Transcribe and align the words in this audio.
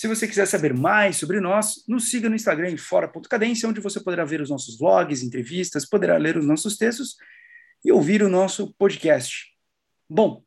Se 0.00 0.08
você 0.08 0.26
quiser 0.26 0.46
saber 0.46 0.72
mais 0.72 1.18
sobre 1.18 1.40
nós, 1.40 1.84
nos 1.86 2.08
siga 2.08 2.26
no 2.26 2.34
Instagram 2.34 2.70
em 2.70 2.76
fora.cadência, 2.78 3.68
onde 3.68 3.82
você 3.82 4.00
poderá 4.00 4.24
ver 4.24 4.40
os 4.40 4.48
nossos 4.48 4.78
vlogs, 4.78 5.22
entrevistas, 5.22 5.84
poderá 5.84 6.16
ler 6.16 6.38
os 6.38 6.46
nossos 6.46 6.78
textos 6.78 7.16
e 7.84 7.92
ouvir 7.92 8.22
o 8.22 8.28
nosso 8.30 8.72
podcast. 8.78 9.54
Bom, 10.08 10.42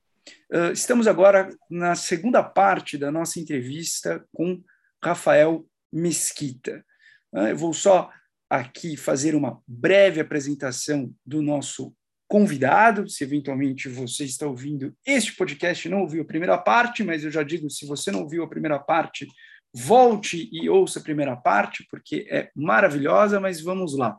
estamos 0.74 1.06
agora 1.06 1.56
na 1.70 1.94
segunda 1.94 2.42
parte 2.42 2.98
da 2.98 3.12
nossa 3.12 3.40
entrevista 3.40 4.26
com 4.34 4.60
Rafael 5.04 5.64
Mesquita. 5.92 6.84
Eu 7.32 7.56
vou 7.56 7.76
só 7.76 8.10
aqui 8.50 8.98
fazer 8.98 9.36
uma 9.36 9.62
breve 9.68 10.20
apresentação 10.20 11.14
do 11.24 11.44
nosso 11.44 11.96
convidado. 12.28 13.10
Se 13.10 13.24
eventualmente 13.24 13.88
você 13.90 14.24
está 14.26 14.48
ouvindo 14.48 14.96
este 15.06 15.36
podcast 15.36 15.88
e 15.88 15.92
não 15.92 16.02
ouviu 16.02 16.24
a 16.24 16.26
primeira 16.26 16.58
parte, 16.58 17.04
mas 17.04 17.24
eu 17.24 17.32
já 17.32 17.44
digo: 17.44 17.70
se 17.70 17.86
você 17.86 18.12
não 18.12 18.22
ouviu 18.22 18.44
a 18.44 18.50
primeira 18.50 18.80
parte, 18.80 19.28
volte 19.74 20.50
e 20.52 20.70
ouça 20.70 21.00
a 21.00 21.04
primeira 21.04 21.36
parte, 21.36 21.86
porque 21.90 22.28
é 22.30 22.50
maravilhosa, 22.56 23.40
mas 23.40 23.62
vamos 23.62 23.98
lá. 23.98 24.18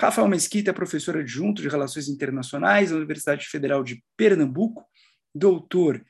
Rafael 0.00 0.28
Mesquita 0.28 0.70
é 0.70 0.74
professor 0.74 1.16
adjunto 1.16 1.62
de 1.62 1.68
Relações 1.68 2.08
Internacionais 2.08 2.90
da 2.90 2.96
Universidade 2.96 3.46
Federal 3.46 3.84
de 3.84 4.02
Pernambuco, 4.16 4.84
doutor 5.34 6.04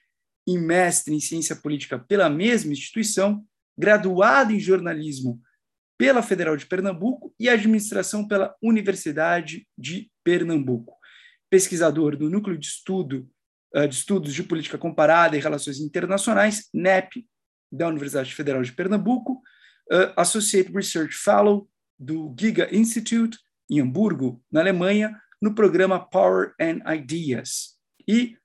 e 0.46 0.58
mestre 0.58 1.14
em 1.14 1.20
Ciência 1.20 1.54
Política 1.54 1.98
pela 1.98 2.28
mesma 2.28 2.72
instituição, 2.72 3.44
graduado 3.76 4.52
em 4.52 4.58
jornalismo 4.58 5.40
pela 5.98 6.22
Federal 6.22 6.56
de 6.56 6.66
Pernambuco 6.66 7.32
e 7.38 7.48
administração 7.48 8.26
pela 8.26 8.54
Universidade 8.60 9.66
de 9.78 10.10
Pernambuco. 10.24 10.96
Pesquisador 11.52 12.16
do 12.16 12.30
Núcleo 12.30 12.56
de 12.56 12.64
Estudo 12.64 13.28
uh, 13.76 13.86
de 13.86 13.94
Estudos 13.94 14.32
de 14.32 14.42
Política 14.42 14.78
Comparada 14.78 15.36
e 15.36 15.40
Relações 15.40 15.80
Internacionais, 15.80 16.70
NEP, 16.72 17.28
da 17.70 17.88
Universidade 17.88 18.34
Federal 18.34 18.62
de 18.62 18.72
Pernambuco, 18.72 19.34
uh, 19.92 20.14
Associate 20.16 20.72
Research 20.72 21.14
Fellow 21.14 21.68
do 21.98 22.34
Giga 22.40 22.74
Institute, 22.74 23.36
em 23.70 23.80
Hamburgo, 23.80 24.42
na 24.50 24.60
Alemanha, 24.60 25.14
no 25.42 25.54
programa 25.54 26.00
Power 26.00 26.54
and 26.58 26.80
Ideas. 26.90 27.78
E 28.08 28.38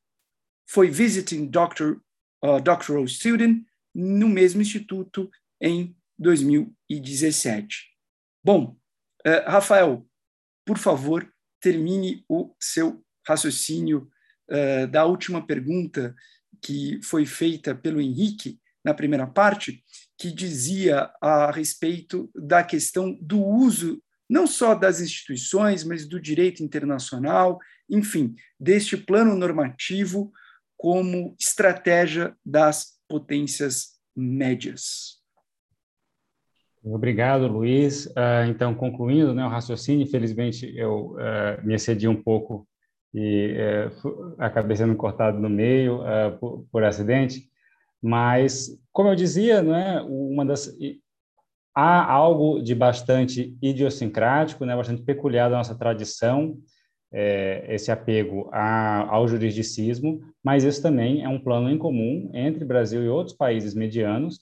foi 0.69 0.89
visiting 0.89 1.45
doctor, 1.45 2.01
uh, 2.43 2.59
doctoral 2.61 3.07
student 3.07 3.63
no 3.95 4.27
mesmo 4.27 4.61
instituto 4.61 5.31
em 5.61 5.95
2017. 6.19 7.85
Bom, 8.43 8.77
uh, 9.25 9.49
Rafael, 9.49 10.05
por 10.65 10.77
favor, 10.77 11.33
termine 11.59 12.23
o 12.27 12.55
seu 12.59 13.03
raciocínio 13.27 14.09
uh, 14.49 14.87
da 14.87 15.05
última 15.05 15.45
pergunta 15.45 16.15
que 16.61 16.99
foi 17.03 17.25
feita 17.25 17.75
pelo 17.75 18.01
Henrique 18.01 18.59
na 18.83 18.93
primeira 18.93 19.27
parte, 19.27 19.83
que 20.17 20.31
dizia 20.31 21.11
a 21.21 21.51
respeito 21.51 22.31
da 22.33 22.63
questão 22.63 23.17
do 23.21 23.43
uso 23.43 24.01
não 24.29 24.45
só 24.45 24.75
das 24.75 24.99
instituições, 24.99 25.83
mas 25.83 26.07
do 26.07 26.19
direito 26.19 26.63
internacional, 26.63 27.59
enfim, 27.89 28.35
deste 28.59 28.97
plano 28.97 29.35
normativo 29.35 30.31
como 30.75 31.35
estratégia 31.39 32.35
das 32.45 32.97
potências 33.07 33.97
médias. 34.15 35.16
Obrigado, 36.93 37.47
Luiz. 37.47 38.05
Uh, 38.07 38.49
então, 38.49 38.73
concluindo 38.73 39.33
né, 39.33 39.45
o 39.45 39.49
raciocínio, 39.49 40.03
infelizmente 40.03 40.71
eu 40.75 41.15
uh, 41.15 41.65
me 41.65 41.73
excedi 41.73 42.07
um 42.07 42.21
pouco 42.21 42.67
e 43.13 43.55
uh, 44.03 44.35
acabei 44.37 44.77
sendo 44.77 44.95
cortado 44.95 45.39
no 45.39 45.49
meio 45.49 46.01
por, 46.39 46.65
por, 46.71 46.83
acidente, 46.83 47.49
mas, 48.01 48.69
como 48.91 49.09
eu 49.09 49.15
dizia, 49.15 49.61
né, 49.61 50.01
uma 50.01 50.45
das, 50.45 50.69
há 51.75 52.11
algo 52.11 52.61
de 52.61 52.75
bastante 52.75 53.57
idiosincrático, 53.61 54.65
né, 54.65 54.75
bastante 54.75 55.01
peculiar 55.01 55.49
da 55.49 55.57
nossa 55.57 55.75
tradição, 55.75 56.57
é, 57.11 57.65
esse 57.69 57.91
apego 57.91 58.49
a, 58.51 59.07
ao 59.09 59.27
juridicismo, 59.27 60.19
mas 60.43 60.63
isso 60.63 60.81
também 60.81 61.23
é 61.23 61.29
um 61.29 61.39
plano 61.39 61.69
em 61.69 61.77
comum 61.77 62.29
entre 62.33 62.65
Brasil 62.65 63.03
e 63.03 63.07
outros 63.07 63.35
países 63.35 63.73
medianos, 63.73 64.41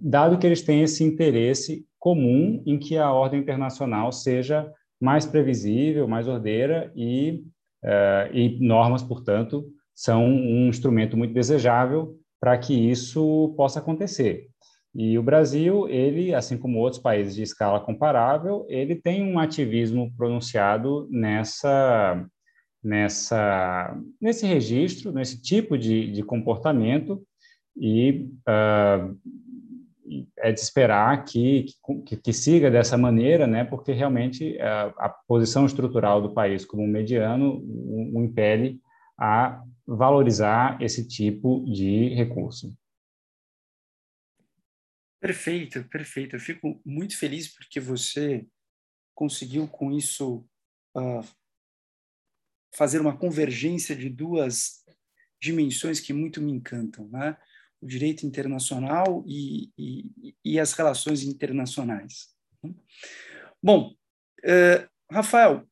dado 0.00 0.38
que 0.38 0.46
eles 0.46 0.62
têm 0.62 0.82
esse 0.82 1.04
interesse 1.04 1.86
comum 1.98 2.62
em 2.66 2.78
que 2.78 2.96
a 2.96 3.12
ordem 3.12 3.40
internacional 3.40 4.12
seja 4.12 4.72
mais 5.00 5.26
previsível, 5.26 6.08
mais 6.08 6.26
ordeira 6.26 6.92
e, 6.96 7.44
é, 7.82 8.30
e 8.32 8.58
normas, 8.60 9.02
portanto, 9.02 9.64
são 9.94 10.24
um 10.24 10.68
instrumento 10.68 11.16
muito 11.16 11.34
desejável 11.34 12.16
para 12.40 12.56
que 12.56 12.72
isso 12.72 13.52
possa 13.56 13.80
acontecer. 13.80 14.48
E 14.94 15.18
o 15.18 15.22
Brasil, 15.22 15.88
ele, 15.88 16.34
assim 16.34 16.56
como 16.56 16.78
outros 16.78 17.00
países 17.00 17.34
de 17.34 17.42
escala 17.42 17.80
comparável, 17.80 18.64
ele 18.68 18.96
tem 18.96 19.22
um 19.22 19.38
ativismo 19.38 20.12
pronunciado 20.16 21.08
nessa, 21.10 22.24
nessa, 22.82 23.96
nesse 24.20 24.46
registro, 24.46 25.12
nesse 25.12 25.40
tipo 25.40 25.76
de, 25.76 26.10
de 26.10 26.22
comportamento, 26.22 27.22
e 27.76 28.28
uh, 28.48 29.16
é 30.38 30.52
de 30.52 30.60
esperar 30.60 31.24
que, 31.24 31.66
que, 32.06 32.16
que, 32.16 32.32
siga 32.32 32.70
dessa 32.70 32.96
maneira, 32.96 33.46
né, 33.46 33.64
porque 33.64 33.92
realmente 33.92 34.56
uh, 34.56 34.94
a 34.98 35.08
posição 35.08 35.66
estrutural 35.66 36.22
do 36.22 36.32
país 36.32 36.64
como 36.64 36.86
mediano 36.86 37.56
o, 37.56 38.18
o 38.18 38.24
impele 38.24 38.80
a 39.18 39.62
valorizar 39.86 40.80
esse 40.80 41.06
tipo 41.06 41.64
de 41.64 42.14
recurso. 42.14 42.76
Perfeito, 45.20 45.82
perfeito. 45.84 46.36
Eu 46.36 46.40
fico 46.40 46.80
muito 46.84 47.18
feliz 47.18 47.48
porque 47.48 47.80
você 47.80 48.46
conseguiu 49.14 49.66
com 49.66 49.90
isso 49.90 50.46
uh, 50.96 51.26
fazer 52.74 53.00
uma 53.00 53.16
convergência 53.16 53.96
de 53.96 54.08
duas 54.08 54.84
dimensões 55.40 55.98
que 56.00 56.12
muito 56.12 56.40
me 56.40 56.52
encantam, 56.52 57.08
né? 57.08 57.36
O 57.80 57.86
direito 57.86 58.26
internacional 58.26 59.24
e, 59.26 59.70
e, 59.78 60.34
e 60.44 60.60
as 60.60 60.72
relações 60.72 61.22
internacionais. 61.22 62.28
Bom, 63.62 63.94
uh, 64.44 64.88
Rafael, 65.10 65.66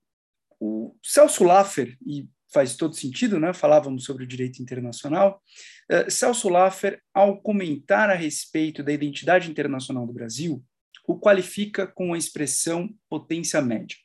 o 0.60 0.96
Celso 1.02 1.44
Laffer, 1.44 1.96
e 2.06 2.28
faz 2.52 2.76
todo 2.76 2.94
sentido, 2.94 3.38
né? 3.38 3.52
falávamos 3.52 4.04
sobre 4.04 4.24
o 4.24 4.26
direito 4.26 4.62
internacional. 4.62 5.42
Uh, 5.90 6.10
Celso 6.10 6.48
Laffer, 6.48 7.02
ao 7.12 7.40
comentar 7.40 8.08
a 8.08 8.14
respeito 8.14 8.82
da 8.82 8.92
identidade 8.92 9.50
internacional 9.50 10.06
do 10.06 10.12
Brasil, 10.12 10.64
o 11.06 11.18
qualifica 11.18 11.86
com 11.86 12.14
a 12.14 12.18
expressão 12.18 12.92
potência 13.08 13.60
média. 13.60 13.96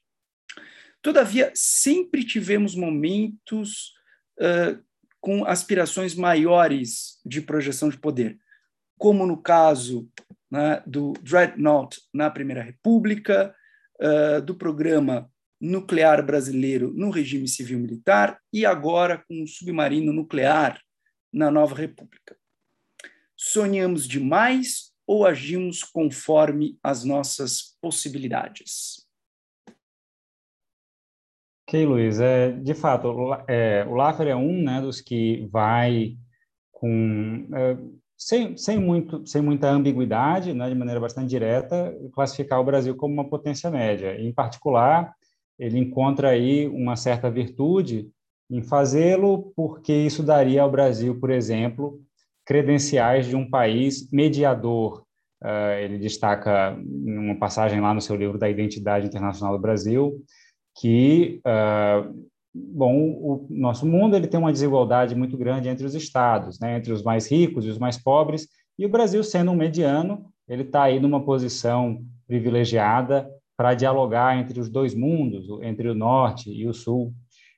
Todavia, 1.01 1.51
sempre 1.55 2.23
tivemos 2.23 2.75
momentos 2.75 3.93
uh, 4.39 4.83
com 5.21 5.45
aspirações 5.45 6.15
maiores 6.15 7.19
de 7.23 7.39
projeção 7.41 7.89
de 7.89 7.97
poder, 7.97 8.37
como 8.97 9.25
no 9.25 9.37
caso 9.37 10.09
né, 10.49 10.83
do 10.85 11.13
Dreadnought 11.21 12.01
na 12.11 12.29
Primeira 12.29 12.61
República, 12.61 13.55
uh, 14.01 14.41
do 14.41 14.55
programa 14.55 15.31
nuclear 15.61 16.25
brasileiro 16.25 16.91
no 16.91 17.11
regime 17.11 17.47
civil-militar 17.47 18.41
e 18.51 18.65
agora 18.65 19.23
com 19.27 19.43
um 19.43 19.47
submarino 19.47 20.11
nuclear 20.11 20.81
na 21.31 21.51
nova 21.51 21.75
república. 21.75 22.35
Sonhamos 23.37 24.07
demais 24.07 24.91
ou 25.05 25.25
agimos 25.25 25.83
conforme 25.83 26.79
as 26.81 27.03
nossas 27.03 27.77
possibilidades? 27.79 29.05
Ok, 31.71 31.85
Luiz. 31.85 32.19
É, 32.19 32.51
de 32.51 32.73
fato, 32.73 33.07
é, 33.47 33.85
o 33.87 33.95
Laffer 33.95 34.27
é 34.27 34.35
um 34.35 34.61
né, 34.61 34.81
dos 34.81 34.99
que 34.99 35.47
vai 35.49 36.17
com 36.69 37.47
é, 37.53 37.77
sem, 38.17 38.57
sem, 38.57 38.77
muito, 38.77 39.25
sem 39.25 39.41
muita 39.41 39.69
ambiguidade, 39.69 40.53
né, 40.53 40.67
de 40.67 40.75
maneira 40.75 40.99
bastante 40.99 41.29
direta, 41.29 41.97
classificar 42.13 42.59
o 42.59 42.65
Brasil 42.65 42.93
como 42.97 43.13
uma 43.13 43.29
potência 43.29 43.71
média. 43.71 44.19
Em 44.19 44.33
particular, 44.33 45.13
ele 45.57 45.79
encontra 45.79 46.31
aí 46.31 46.67
uma 46.67 46.97
certa 46.97 47.31
virtude 47.31 48.09
em 48.49 48.61
fazê-lo, 48.61 49.53
porque 49.55 49.93
isso 49.93 50.21
daria 50.23 50.63
ao 50.63 50.71
Brasil, 50.71 51.17
por 51.21 51.29
exemplo, 51.29 52.01
credenciais 52.45 53.27
de 53.27 53.35
um 53.37 53.49
país 53.49 54.11
mediador. 54.11 55.05
Uh, 55.41 55.79
ele 55.79 55.97
destaca, 55.99 56.77
uma 56.85 57.39
passagem 57.39 57.79
lá 57.79 57.93
no 57.93 58.01
seu 58.01 58.17
livro 58.17 58.37
da 58.37 58.49
Identidade 58.49 59.07
Internacional 59.07 59.55
do 59.55 59.61
Brasil, 59.61 60.21
que, 60.79 61.41
uh, 61.45 62.13
bom, 62.53 62.95
o 62.95 63.47
nosso 63.49 63.85
mundo 63.85 64.15
ele 64.15 64.27
tem 64.27 64.39
uma 64.39 64.51
desigualdade 64.51 65.15
muito 65.15 65.37
grande 65.37 65.69
entre 65.69 65.85
os 65.85 65.95
estados, 65.95 66.59
né, 66.59 66.77
entre 66.77 66.91
os 66.91 67.03
mais 67.03 67.29
ricos 67.29 67.65
e 67.65 67.69
os 67.69 67.77
mais 67.77 67.97
pobres, 67.97 68.47
e 68.77 68.85
o 68.85 68.89
Brasil, 68.89 69.23
sendo 69.23 69.51
um 69.51 69.55
mediano, 69.55 70.25
ele 70.47 70.63
está 70.63 70.83
aí 70.83 70.99
numa 70.99 71.23
posição 71.23 72.01
privilegiada 72.27 73.29
para 73.55 73.73
dialogar 73.73 74.37
entre 74.37 74.59
os 74.59 74.69
dois 74.69 74.95
mundos, 74.95 75.45
entre 75.61 75.87
o 75.87 75.93
norte 75.93 76.51
e 76.51 76.67
o 76.67 76.73
sul. 76.73 77.13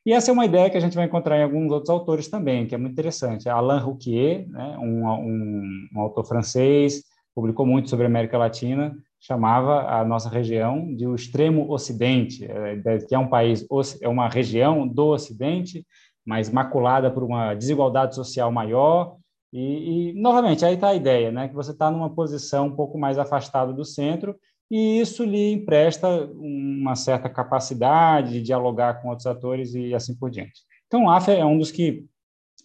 E 0.06 0.12
essa 0.12 0.31
é 0.31 0.33
uma 0.33 0.45
ideia 0.45 0.69
que 0.69 0.75
a 0.75 0.80
gente 0.81 0.95
vai 0.95 1.06
encontrar 1.06 1.39
em 1.39 1.44
alguns 1.44 1.71
outros 1.71 1.89
autores 1.89 2.27
também, 2.27 2.68
que 2.68 2.75
é 2.75 2.77
muito 2.77 2.92
interessante. 2.92 3.48
Alain 3.48 3.80
Rouquier, 3.80 4.45
né, 4.50 4.77
um, 4.77 5.07
um, 5.07 5.88
um 5.95 6.00
autor 6.01 6.25
francês, 6.25 7.04
publicou 7.33 7.65
muito 7.65 7.89
sobre 7.89 8.06
a 8.06 8.10
América 8.10 8.38
Latina, 8.38 8.94
chamava 9.24 9.90
a 9.90 10.04
nossa 10.04 10.30
região 10.30 10.94
de 10.94 11.08
o 11.08 11.16
extremo 11.16 11.72
Ocidente, 11.72 12.46
é, 12.46 13.00
que 13.00 13.16
é 13.16 13.20
um 13.20 13.28
país, 13.28 13.66
é 14.02 14.08
uma 14.08 14.28
região 14.28 14.86
do 14.86 15.08
Ocidente, 15.08 15.88
mas 16.25 16.50
maculada 16.50 17.10
por 17.10 17.24
uma 17.24 17.54
desigualdade 17.54 18.16
social 18.16 18.52
maior. 18.52 19.16
E, 19.52 20.10
e 20.10 20.14
novamente, 20.14 20.66
aí 20.66 20.75
está 20.75 20.90
a 20.90 20.96
ideia, 20.96 21.31
né, 21.31 21.48
que 21.48 21.56
você 21.56 21.72
está 21.72 21.90
numa 21.90 22.10
posição 22.10 22.68
um 22.68 22.75
pouco 22.75 22.98
mais 22.98 23.18
afastada 23.18 23.72
do 23.72 23.86
centro 23.86 24.36
e 24.70 25.00
isso 25.00 25.24
lhe 25.24 25.54
empresta 25.54 26.08
uma 26.34 26.96
certa 26.96 27.30
capacidade 27.30 28.34
de 28.34 28.42
dialogar 28.42 29.02
com 29.02 29.10
outros 29.10 29.28
atores 29.28 29.74
e 29.74 29.94
assim 29.94 30.16
por 30.16 30.30
diante. 30.30 30.62
Então, 30.88 31.10
AFA 31.10 31.31
é 31.31 31.46
um 31.46 31.58
dos 31.58 31.72
que 31.72 32.06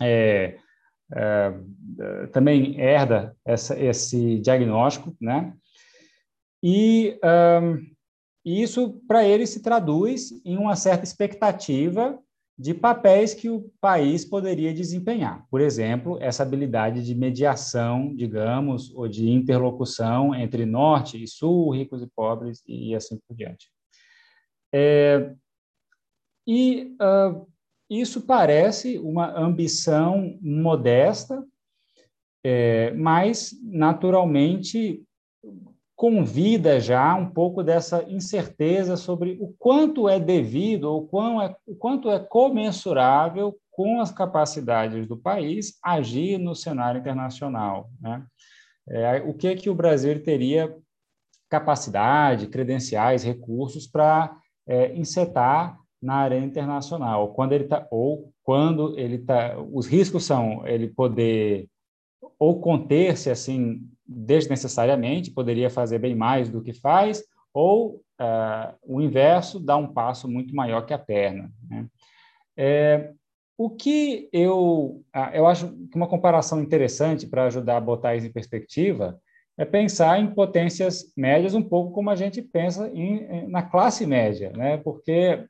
é, 0.00 0.56
é, 1.14 1.52
também 2.32 2.80
herda 2.80 3.36
essa, 3.44 3.78
esse 3.78 4.38
diagnóstico, 4.38 5.14
né? 5.20 5.52
E 6.62 7.18
um, 7.62 7.86
isso, 8.44 9.00
para 9.06 9.24
ele, 9.24 9.46
se 9.46 9.62
traduz 9.62 10.30
em 10.44 10.56
uma 10.56 10.74
certa 10.76 11.04
expectativa 11.04 12.18
de 12.58 12.74
papéis 12.74 13.34
que 13.34 13.48
o 13.48 13.70
país 13.80 14.24
poderia 14.24 14.74
desempenhar. 14.74 15.46
Por 15.48 15.60
exemplo, 15.60 16.18
essa 16.20 16.42
habilidade 16.42 17.04
de 17.04 17.14
mediação, 17.14 18.12
digamos, 18.16 18.92
ou 18.96 19.06
de 19.06 19.30
interlocução 19.30 20.34
entre 20.34 20.66
norte 20.66 21.22
e 21.22 21.28
sul, 21.28 21.70
ricos 21.70 22.02
e 22.02 22.06
pobres, 22.08 22.60
e 22.66 22.96
assim 22.96 23.16
por 23.28 23.36
diante. 23.36 23.70
É, 24.74 25.32
e 26.44 26.96
uh, 27.00 27.46
isso 27.88 28.22
parece 28.22 28.98
uma 28.98 29.38
ambição 29.38 30.36
modesta, 30.42 31.44
é, 32.44 32.92
mas 32.92 33.52
naturalmente 33.62 35.02
convida 35.98 36.78
já 36.78 37.12
um 37.16 37.28
pouco 37.28 37.60
dessa 37.60 38.04
incerteza 38.08 38.96
sobre 38.96 39.36
o 39.40 39.52
quanto 39.58 40.08
é 40.08 40.20
devido 40.20 40.84
ou 40.84 41.42
é, 41.42 41.56
o 41.66 41.74
quanto 41.74 42.08
é 42.08 42.20
comensurável 42.20 43.58
com 43.72 44.00
as 44.00 44.12
capacidades 44.12 45.08
do 45.08 45.16
país 45.16 45.76
agir 45.82 46.38
no 46.38 46.54
cenário 46.54 47.00
internacional. 47.00 47.90
Né? 48.00 48.24
É, 48.88 49.22
o 49.22 49.34
que 49.34 49.56
que 49.56 49.68
o 49.68 49.74
Brasil 49.74 50.22
teria 50.22 50.72
capacidade, 51.50 52.46
credenciais, 52.46 53.24
recursos 53.24 53.88
para 53.88 54.38
é, 54.68 54.94
insetar 54.94 55.76
na 56.00 56.14
arena 56.14 56.46
internacional, 56.46 57.34
quando 57.34 57.54
ele 57.54 57.64
tá, 57.64 57.88
ou 57.90 58.32
quando 58.44 58.96
ele 58.96 59.16
está, 59.16 59.58
os 59.72 59.88
riscos 59.88 60.24
são 60.24 60.64
ele 60.64 60.86
poder 60.86 61.68
ou 62.38 62.60
conter-se 62.60 63.30
assim 63.30 63.84
desnecessariamente, 64.08 65.30
poderia 65.30 65.68
fazer 65.68 65.98
bem 65.98 66.14
mais 66.14 66.48
do 66.48 66.62
que 66.62 66.72
faz, 66.72 67.22
ou 67.52 67.96
uh, 68.20 68.74
o 68.82 69.00
inverso, 69.00 69.60
dar 69.60 69.76
um 69.76 69.92
passo 69.92 70.26
muito 70.26 70.54
maior 70.54 70.86
que 70.86 70.94
a 70.94 70.98
perna. 70.98 71.50
Né? 71.68 71.86
É, 72.56 73.12
o 73.56 73.68
que 73.68 74.28
eu, 74.32 75.02
uh, 75.14 75.30
eu 75.34 75.46
acho 75.46 75.68
que 75.90 75.96
uma 75.96 76.08
comparação 76.08 76.62
interessante 76.62 77.26
para 77.26 77.44
ajudar 77.44 77.76
a 77.76 77.80
botar 77.80 78.16
isso 78.16 78.26
em 78.26 78.32
perspectiva 78.32 79.20
é 79.58 79.64
pensar 79.64 80.20
em 80.20 80.32
potências 80.32 81.12
médias 81.16 81.54
um 81.54 81.62
pouco 81.62 81.92
como 81.92 82.10
a 82.10 82.16
gente 82.16 82.40
pensa 82.40 82.88
em, 82.94 83.48
na 83.48 83.62
classe 83.62 84.06
média, 84.06 84.52
né? 84.56 84.78
porque 84.78 85.46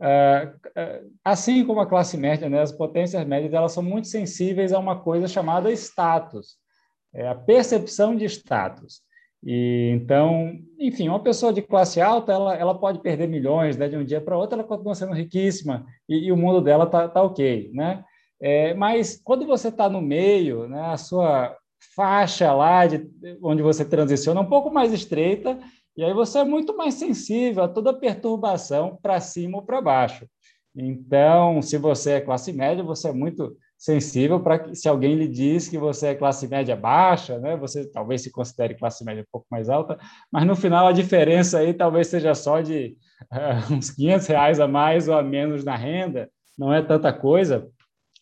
Uh, 0.00 1.10
assim 1.24 1.66
como 1.66 1.80
a 1.80 1.86
classe 1.86 2.16
média, 2.16 2.48
né, 2.48 2.60
as 2.60 2.70
potências 2.70 3.26
médias 3.26 3.52
elas 3.52 3.72
são 3.72 3.82
muito 3.82 4.06
sensíveis 4.06 4.72
a 4.72 4.78
uma 4.78 5.00
coisa 5.00 5.26
chamada 5.26 5.72
status 5.72 6.56
é 7.14 7.28
a 7.28 7.34
percepção 7.34 8.14
de 8.14 8.24
status. 8.24 9.02
E 9.44 9.90
então, 9.94 10.58
enfim, 10.78 11.08
uma 11.08 11.22
pessoa 11.22 11.52
de 11.52 11.62
classe 11.62 12.00
alta, 12.00 12.32
ela, 12.32 12.56
ela 12.56 12.74
pode 12.78 13.00
perder 13.00 13.28
milhões, 13.28 13.76
né, 13.76 13.88
de 13.88 13.96
um 13.96 14.04
dia 14.04 14.20
para 14.20 14.36
outro, 14.36 14.58
ela 14.58 14.66
continua 14.66 14.94
sendo 14.94 15.12
riquíssima 15.12 15.86
e, 16.08 16.26
e 16.26 16.32
o 16.32 16.36
mundo 16.36 16.60
dela 16.60 16.86
tá, 16.86 17.08
tá 17.08 17.22
ok, 17.22 17.70
né? 17.72 18.04
É, 18.40 18.74
mas 18.74 19.20
quando 19.22 19.46
você 19.46 19.68
está 19.68 19.88
no 19.88 20.00
meio, 20.00 20.68
né, 20.68 20.80
a 20.80 20.96
sua 20.96 21.56
faixa 21.94 22.52
lá 22.52 22.86
de 22.86 23.08
onde 23.42 23.62
você 23.62 23.84
transiciona 23.84 24.40
é 24.40 24.42
um 24.42 24.48
pouco 24.48 24.70
mais 24.70 24.92
estreita 24.92 25.58
e 25.96 26.04
aí 26.04 26.12
você 26.12 26.38
é 26.38 26.44
muito 26.44 26.76
mais 26.76 26.94
sensível 26.94 27.64
a 27.64 27.68
toda 27.68 27.92
perturbação 27.92 28.98
para 29.02 29.20
cima 29.20 29.58
ou 29.58 29.64
para 29.64 29.80
baixo. 29.80 30.26
Então, 30.74 31.60
se 31.60 31.76
você 31.76 32.12
é 32.12 32.20
classe 32.20 32.52
média, 32.52 32.84
você 32.84 33.08
é 33.08 33.12
muito 33.12 33.56
sensível 33.78 34.40
para 34.40 34.58
que, 34.58 34.74
se 34.74 34.88
alguém 34.88 35.14
lhe 35.14 35.28
diz 35.28 35.68
que 35.68 35.78
você 35.78 36.08
é 36.08 36.14
classe 36.14 36.48
média 36.48 36.74
baixa, 36.74 37.38
né, 37.38 37.56
você 37.56 37.88
talvez 37.88 38.22
se 38.22 38.32
considere 38.32 38.74
classe 38.74 39.04
média 39.04 39.22
um 39.22 39.30
pouco 39.30 39.46
mais 39.48 39.68
alta, 39.68 39.96
mas 40.32 40.44
no 40.44 40.56
final 40.56 40.88
a 40.88 40.92
diferença 40.92 41.60
aí 41.60 41.72
talvez 41.72 42.08
seja 42.08 42.34
só 42.34 42.60
de 42.60 42.96
uh, 43.32 43.70
uns 43.72 43.92
500 43.92 44.26
reais 44.26 44.58
a 44.58 44.66
mais 44.66 45.06
ou 45.06 45.14
a 45.14 45.22
menos 45.22 45.64
na 45.64 45.76
renda, 45.76 46.28
não 46.58 46.74
é 46.74 46.82
tanta 46.82 47.12
coisa, 47.12 47.70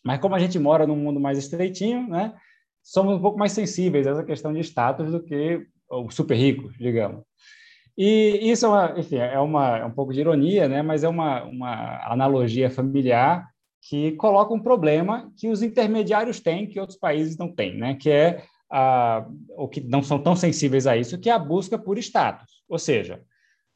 mas 0.05 0.19
como 0.19 0.35
a 0.35 0.39
gente 0.39 0.59
mora 0.59 0.85
num 0.85 0.95
mundo 0.95 1.19
mais 1.19 1.39
estreitinho, 1.39 2.07
né, 2.07 2.35
somos 2.83 3.15
um 3.15 3.21
pouco 3.21 3.39
mais 3.39 3.51
sensíveis 3.51 4.05
a 4.05 4.11
essa 4.11 4.23
questão 4.23 4.53
de 4.53 4.59
status 4.59 5.11
do 5.11 5.23
que 5.23 5.65
os 5.89 6.13
super 6.13 6.35
ricos, 6.35 6.77
digamos. 6.77 7.23
E 7.97 8.51
isso 8.51 8.67
é, 8.67 8.69
uma, 8.69 8.99
enfim, 8.99 9.15
é, 9.15 9.39
uma, 9.39 9.77
é 9.79 9.85
um 9.85 9.91
pouco 9.91 10.13
de 10.13 10.19
ironia, 10.19 10.67
né, 10.67 10.83
mas 10.83 11.03
é 11.03 11.09
uma, 11.09 11.43
uma 11.45 12.11
analogia 12.11 12.69
familiar 12.69 13.47
que 13.81 14.13
coloca 14.13 14.53
um 14.53 14.59
problema 14.59 15.31
que 15.37 15.47
os 15.47 15.61
intermediários 15.61 16.39
têm, 16.39 16.67
que 16.67 16.79
outros 16.79 16.97
países 16.97 17.37
não 17.37 17.53
têm, 17.53 17.77
né? 17.77 17.95
que 17.95 18.09
é 18.09 18.43
a, 18.69 19.25
ou 19.51 19.67
que 19.67 19.81
não 19.81 20.03
são 20.03 20.19
tão 20.19 20.35
sensíveis 20.35 20.85
a 20.87 20.97
isso, 20.97 21.17
que 21.17 21.29
é 21.29 21.33
a 21.33 21.39
busca 21.39 21.77
por 21.77 21.97
status. 21.97 22.63
Ou 22.67 22.77
seja, 22.77 23.21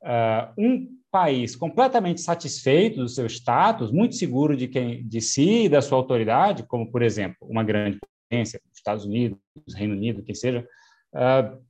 uh, 0.02 0.54
um 0.58 0.88
país 1.10 1.56
completamente 1.56 2.22
satisfeito 2.22 3.02
do 3.02 3.10
seu 3.10 3.26
status, 3.26 3.92
muito 3.92 4.16
seguro 4.16 4.56
de, 4.56 4.68
quem, 4.68 5.06
de 5.08 5.22
si 5.22 5.66
e 5.66 5.70
da 5.70 5.82
sua 5.82 5.98
autoridade, 5.98 6.64
como, 6.64 6.90
por 6.92 7.02
exemplo, 7.02 7.38
uma 7.42 7.64
grande 7.64 8.00
potência, 8.00 8.62
Estados 8.74 9.06
Unidos, 9.06 9.38
Reino 9.76 9.94
Unido, 9.94 10.24
que 10.24 10.34
seja, 10.34 10.66
uh, 11.14 11.62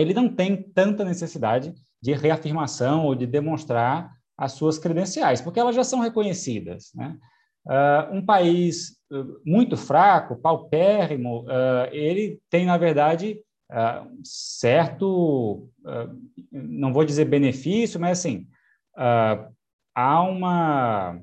ele 0.00 0.14
não 0.14 0.28
tem 0.28 0.62
tanta 0.62 1.04
necessidade 1.04 1.72
de 2.00 2.12
reafirmação 2.12 3.04
ou 3.04 3.14
de 3.14 3.26
demonstrar 3.26 4.12
as 4.36 4.52
suas 4.52 4.78
credenciais, 4.78 5.40
porque 5.40 5.60
elas 5.60 5.76
já 5.76 5.84
são 5.84 6.00
reconhecidas. 6.00 6.90
Né? 6.94 7.16
Uh, 7.66 8.16
um 8.16 8.24
país 8.24 8.96
uh, 9.10 9.40
muito 9.44 9.76
fraco, 9.76 10.36
paupérrimo, 10.36 11.44
uh, 11.44 11.88
ele 11.92 12.38
tem, 12.50 12.66
na 12.66 12.76
verdade, 12.76 13.40
certo, 14.22 15.68
não 16.52 16.92
vou 16.92 17.04
dizer 17.04 17.24
benefício, 17.24 17.98
mas 17.98 18.20
assim, 18.20 18.46
há 18.94 20.22
uma 20.22 21.18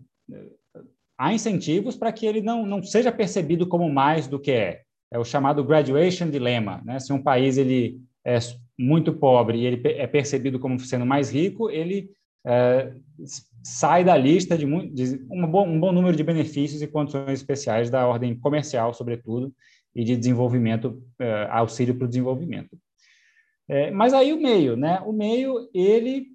há 1.17 1.33
incentivos 1.33 1.95
para 1.95 2.11
que 2.11 2.25
ele 2.25 2.41
não, 2.41 2.65
não 2.65 2.83
seja 2.83 3.09
percebido 3.09 3.67
como 3.67 3.87
mais 3.89 4.27
do 4.27 4.39
que 4.39 4.51
é. 4.51 4.81
É 5.13 5.19
o 5.19 5.23
chamado 5.23 5.63
graduation 5.63 6.29
dilemma. 6.29 6.81
Né? 6.83 6.99
Se 6.99 7.13
um 7.13 7.21
país 7.21 7.57
ele 7.57 8.01
é 8.25 8.37
muito 8.77 9.13
pobre 9.13 9.59
e 9.59 9.65
ele 9.65 9.81
é 9.87 10.07
percebido 10.07 10.59
como 10.59 10.79
sendo 10.79 11.05
mais 11.05 11.31
rico, 11.31 11.69
ele 11.69 12.09
é, 12.45 12.91
sai 13.63 14.03
da 14.03 14.17
lista 14.17 14.57
de, 14.57 14.65
de 14.89 15.25
um, 15.29 15.47
bom, 15.47 15.67
um 15.67 15.79
bom 15.79 15.91
número 15.91 16.15
de 16.15 16.23
benefícios 16.23 16.81
e 16.81 16.87
condições 16.87 17.33
especiais 17.33 17.89
da 17.89 18.07
ordem 18.07 18.35
comercial, 18.35 18.93
sobretudo, 18.93 19.53
e 19.93 20.03
de 20.03 20.15
desenvolvimento, 20.15 21.01
é, 21.19 21.47
auxílio 21.51 21.95
para 21.95 22.05
o 22.05 22.07
desenvolvimento. 22.07 22.77
É, 23.67 23.91
mas 23.91 24.13
aí 24.13 24.33
o 24.33 24.41
meio, 24.41 24.75
né? 24.75 25.01
O 25.05 25.13
meio, 25.13 25.69
ele 25.73 26.27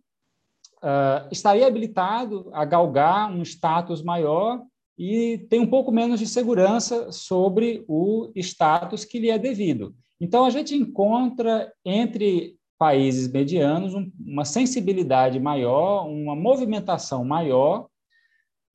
uh, 0.76 1.28
estaria 1.30 1.66
habilitado 1.66 2.48
a 2.52 2.64
galgar 2.64 3.30
um 3.30 3.42
status 3.42 4.02
maior 4.02 4.62
e 4.98 5.46
tem 5.50 5.60
um 5.60 5.66
pouco 5.66 5.92
menos 5.92 6.18
de 6.18 6.26
segurança 6.26 7.12
sobre 7.12 7.84
o 7.86 8.30
status 8.36 9.04
que 9.04 9.18
lhe 9.18 9.30
é 9.30 9.38
devido. 9.38 9.94
Então, 10.20 10.46
a 10.46 10.50
gente 10.50 10.74
encontra 10.74 11.70
entre 11.84 12.56
países 12.78 13.30
medianos 13.30 13.94
um, 13.94 14.10
uma 14.18 14.44
sensibilidade 14.44 15.40
maior, 15.40 16.06
uma 16.06 16.36
movimentação 16.36 17.24
maior 17.24 17.86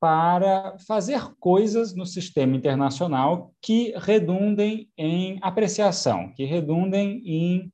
para 0.00 0.76
fazer 0.86 1.22
coisas 1.38 1.94
no 1.94 2.04
sistema 2.04 2.56
internacional 2.56 3.52
que 3.62 3.94
redundem 3.96 4.90
em 4.98 5.38
apreciação, 5.40 6.32
que 6.34 6.44
redundem 6.44 7.22
em 7.24 7.72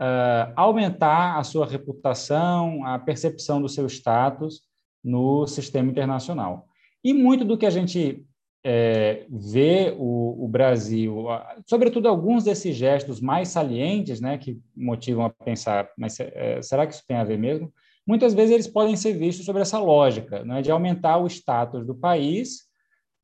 uh, 0.00 0.52
aumentar 0.56 1.38
a 1.38 1.44
sua 1.44 1.66
reputação, 1.66 2.84
a 2.84 2.98
percepção 2.98 3.62
do 3.62 3.68
seu 3.68 3.86
status 3.86 4.62
no 5.04 5.46
sistema 5.46 5.90
internacional. 5.90 6.66
E 7.04 7.14
muito 7.14 7.44
do 7.44 7.56
que 7.56 7.66
a 7.66 7.70
gente 7.70 8.26
é, 8.64 9.24
vê 9.30 9.94
o, 9.96 10.44
o, 10.44 10.48
Brasil, 10.48 11.26
sobretudo 11.66 12.08
alguns 12.08 12.44
desses 12.44 12.74
gestos 12.74 13.20
mais 13.20 13.48
salientes, 13.48 14.20
né, 14.20 14.36
que 14.36 14.58
motivam 14.76 15.24
a 15.24 15.30
pensar, 15.30 15.88
mas 15.96 16.18
é, 16.20 16.60
será 16.60 16.86
que 16.86 16.94
isso 16.94 17.04
tem 17.06 17.16
a 17.16 17.24
ver 17.24 17.38
mesmo? 17.38 17.72
Muitas 18.06 18.34
vezes 18.34 18.52
eles 18.52 18.66
podem 18.66 18.96
ser 18.96 19.12
vistos 19.12 19.44
sobre 19.44 19.62
essa 19.62 19.78
lógica, 19.78 20.44
né, 20.44 20.60
de 20.60 20.70
aumentar 20.70 21.18
o 21.18 21.26
status 21.26 21.86
do 21.86 21.94
país, 21.94 22.66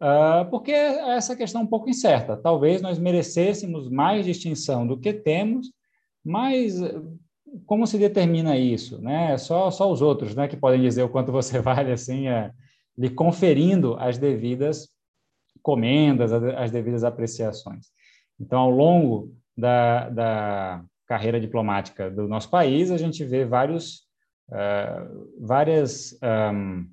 uh, 0.01 0.49
porque 0.51 0.73
essa 0.73 1.35
questão 1.35 1.63
é 1.63 1.65
um 1.65 1.69
pouco 1.69 1.89
incerta. 1.89 2.37
Talvez 2.37 2.81
nós 2.81 2.99
merecêssemos 2.99 3.89
mais 3.89 4.25
distinção 4.25 4.87
do 4.87 4.99
que 4.99 5.13
temos, 5.13 5.73
mas 6.25 6.81
como 7.67 7.87
se 7.87 7.99
determina 7.99 8.57
isso? 8.57 9.01
Né? 9.01 9.37
Só, 9.39 9.71
só 9.71 9.91
os 9.91 10.03
outros 10.03 10.35
né, 10.35 10.49
que 10.49 10.57
podem 10.57 10.81
dizer 10.81 11.03
o 11.03 11.09
quanto 11.09 11.33
você 11.33 11.59
vale, 11.61 11.93
assim, 11.93 12.29
é, 12.29 12.51
lhe 12.97 13.11
conferindo 13.11 13.97
as 13.99 14.19
devidas 14.19 14.94
comendas, 15.65 16.31
as 16.31 16.71
devidas 16.71 17.05
apreciações. 17.05 17.87
Então, 18.39 18.61
ao 18.61 18.71
longo 18.71 19.35
da, 19.57 20.11
da 20.11 20.85
carreira 21.07 21.41
diplomática 21.41 22.11
do 22.11 22.29
nosso 22.29 22.51
país, 22.51 22.91
a 22.91 22.99
gente 22.99 23.25
vê 23.25 23.47
vários, 23.47 24.03
uh, 24.51 25.35
várias 25.41 26.19
um, 26.53 26.87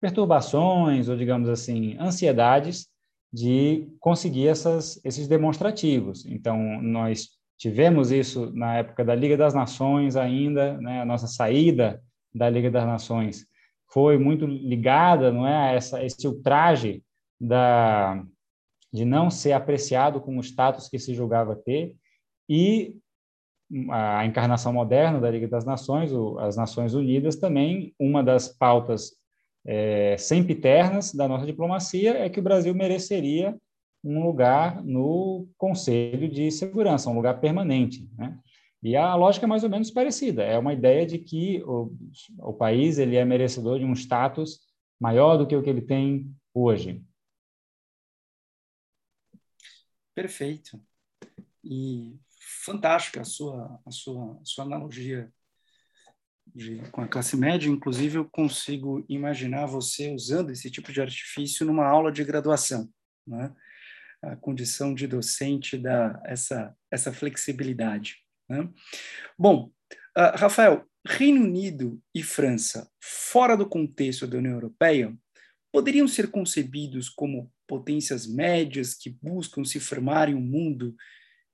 perturbações, 0.00 1.10
ou 1.10 1.16
digamos 1.16 1.50
assim, 1.50 1.94
ansiedades 2.00 2.88
de 3.30 3.86
conseguir 4.00 4.48
essas, 4.48 4.98
esses 5.04 5.28
demonstrativos. 5.28 6.24
Então, 6.24 6.80
nós 6.80 7.28
tivemos 7.58 8.10
isso 8.10 8.50
na 8.54 8.78
época 8.78 9.04
da 9.04 9.14
Liga 9.14 9.36
das 9.36 9.52
Nações 9.52 10.16
ainda, 10.16 10.78
né, 10.78 11.02
a 11.02 11.04
nossa 11.04 11.26
saída 11.26 12.02
da 12.34 12.48
Liga 12.48 12.70
das 12.70 12.86
Nações 12.86 13.46
foi 13.92 14.16
muito 14.16 14.46
ligada, 14.46 15.30
não 15.30 15.46
é, 15.46 15.70
a 15.70 15.72
essa, 15.72 16.02
esse 16.02 16.26
ultraje 16.26 17.02
da, 17.40 18.22
de 18.92 19.04
não 19.04 19.30
ser 19.30 19.52
apreciado 19.52 20.20
com 20.20 20.36
o 20.36 20.42
status 20.42 20.88
que 20.88 20.98
se 20.98 21.14
julgava 21.14 21.56
ter, 21.56 21.96
e 22.48 22.96
a 23.90 24.26
encarnação 24.26 24.72
moderna 24.72 25.20
da 25.20 25.30
Liga 25.30 25.46
das 25.46 25.64
Nações, 25.64 26.10
as 26.40 26.56
Nações 26.56 26.92
Unidas, 26.92 27.36
também, 27.36 27.94
uma 27.98 28.22
das 28.22 28.48
pautas 28.48 29.12
é, 29.64 30.16
sempiternas 30.18 31.14
da 31.14 31.28
nossa 31.28 31.46
diplomacia 31.46 32.18
é 32.18 32.28
que 32.28 32.40
o 32.40 32.42
Brasil 32.42 32.74
mereceria 32.74 33.56
um 34.02 34.24
lugar 34.24 34.82
no 34.82 35.46
Conselho 35.56 36.28
de 36.28 36.50
Segurança, 36.50 37.10
um 37.10 37.14
lugar 37.14 37.40
permanente, 37.40 38.08
né? 38.16 38.38
E 38.82 38.96
a 38.96 39.14
lógica 39.14 39.44
é 39.44 39.48
mais 39.48 39.62
ou 39.62 39.68
menos 39.68 39.90
parecida. 39.90 40.42
É 40.42 40.58
uma 40.58 40.72
ideia 40.72 41.04
de 41.04 41.18
que 41.18 41.62
o, 41.64 41.92
o 42.38 42.52
país 42.54 42.98
ele 42.98 43.14
é 43.14 43.24
merecedor 43.26 43.78
de 43.78 43.84
um 43.84 43.92
status 43.92 44.60
maior 44.98 45.36
do 45.36 45.46
que 45.46 45.54
o 45.54 45.62
que 45.62 45.68
ele 45.68 45.82
tem 45.82 46.30
hoje. 46.54 47.02
Perfeito. 50.14 50.80
E 51.62 52.18
fantástica 52.64 53.20
a 53.20 53.24
sua, 53.24 53.80
a 53.84 53.90
sua, 53.90 54.40
a 54.40 54.44
sua 54.44 54.64
analogia 54.64 55.32
de, 56.54 56.78
com 56.90 57.00
a 57.00 57.08
classe 57.08 57.36
média. 57.36 57.68
Inclusive, 57.68 58.18
eu 58.18 58.24
consigo 58.28 59.04
imaginar 59.08 59.66
você 59.66 60.12
usando 60.12 60.50
esse 60.50 60.70
tipo 60.70 60.92
de 60.92 61.00
artifício 61.00 61.66
numa 61.66 61.86
aula 61.86 62.10
de 62.10 62.24
graduação. 62.24 62.88
Né? 63.26 63.54
A 64.22 64.36
condição 64.36 64.94
de 64.94 65.06
docente 65.06 65.78
dá 65.78 66.20
essa, 66.24 66.74
essa 66.90 67.12
flexibilidade. 67.12 68.16
Né? 68.48 68.68
Bom, 69.38 69.70
uh, 70.16 70.36
Rafael, 70.36 70.84
Reino 71.06 71.42
Unido 71.42 72.00
e 72.14 72.22
França, 72.22 72.90
fora 73.00 73.56
do 73.56 73.68
contexto 73.68 74.26
da 74.26 74.38
União 74.38 74.54
Europeia, 74.54 75.16
poderiam 75.72 76.08
ser 76.08 76.30
concebidos 76.30 77.08
como 77.08 77.50
potências 77.66 78.26
médias 78.26 78.94
que 78.94 79.10
buscam 79.10 79.64
se 79.64 79.78
formar 79.78 80.28
em 80.28 80.34
um 80.34 80.40
mundo 80.40 80.94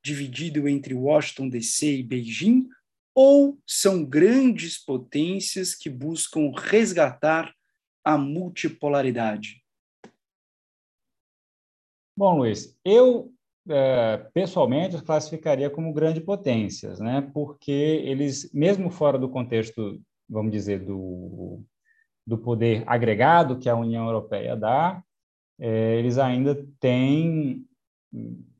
dividido 0.02 0.68
entre 0.68 0.94
Washington 0.94 1.48
DC 1.48 1.98
e 1.98 2.02
Beijing, 2.02 2.68
ou 3.14 3.58
são 3.66 4.04
grandes 4.04 4.78
potências 4.78 5.74
que 5.74 5.90
buscam 5.90 6.52
resgatar 6.54 7.52
a 8.04 8.16
multipolaridade? 8.16 9.62
Bom, 12.16 12.38
Luiz, 12.38 12.78
eu 12.84 13.32
é, 13.68 14.18
pessoalmente 14.32 14.96
os 14.96 15.02
classificaria 15.02 15.68
como 15.68 15.92
grandes 15.92 16.22
potências, 16.22 17.00
né? 17.00 17.28
Porque 17.34 17.72
eles, 17.72 18.52
mesmo 18.52 18.90
fora 18.90 19.18
do 19.18 19.28
contexto, 19.28 20.00
vamos 20.28 20.52
dizer, 20.52 20.84
do, 20.84 21.62
do 22.26 22.36
poder 22.36 22.82
agregado 22.86 23.58
que 23.58 23.68
a 23.68 23.76
União 23.76 24.06
Europeia 24.06 24.56
dá, 24.56 25.02
é, 25.58 25.96
eles 25.96 26.18
ainda 26.18 26.54
têm 26.80 27.64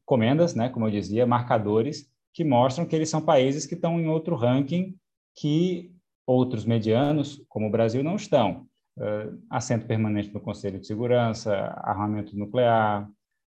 comendas, 0.04 0.54
né, 0.54 0.68
como 0.68 0.86
eu 0.86 0.90
dizia, 0.90 1.26
marcadores 1.26 2.08
que 2.32 2.44
mostram 2.44 2.86
que 2.86 2.94
eles 2.94 3.08
são 3.08 3.20
países 3.20 3.66
que 3.66 3.74
estão 3.74 3.98
em 3.98 4.06
outro 4.06 4.36
ranking 4.36 4.94
que 5.34 5.90
outros 6.26 6.64
medianos, 6.64 7.42
como 7.48 7.66
o 7.66 7.70
Brasil, 7.70 8.02
não 8.02 8.16
estão. 8.16 8.66
Uh, 8.98 9.38
assento 9.50 9.86
permanente 9.86 10.32
no 10.32 10.40
Conselho 10.40 10.80
de 10.80 10.86
Segurança, 10.86 11.54
armamento 11.82 12.36
nuclear, 12.36 13.08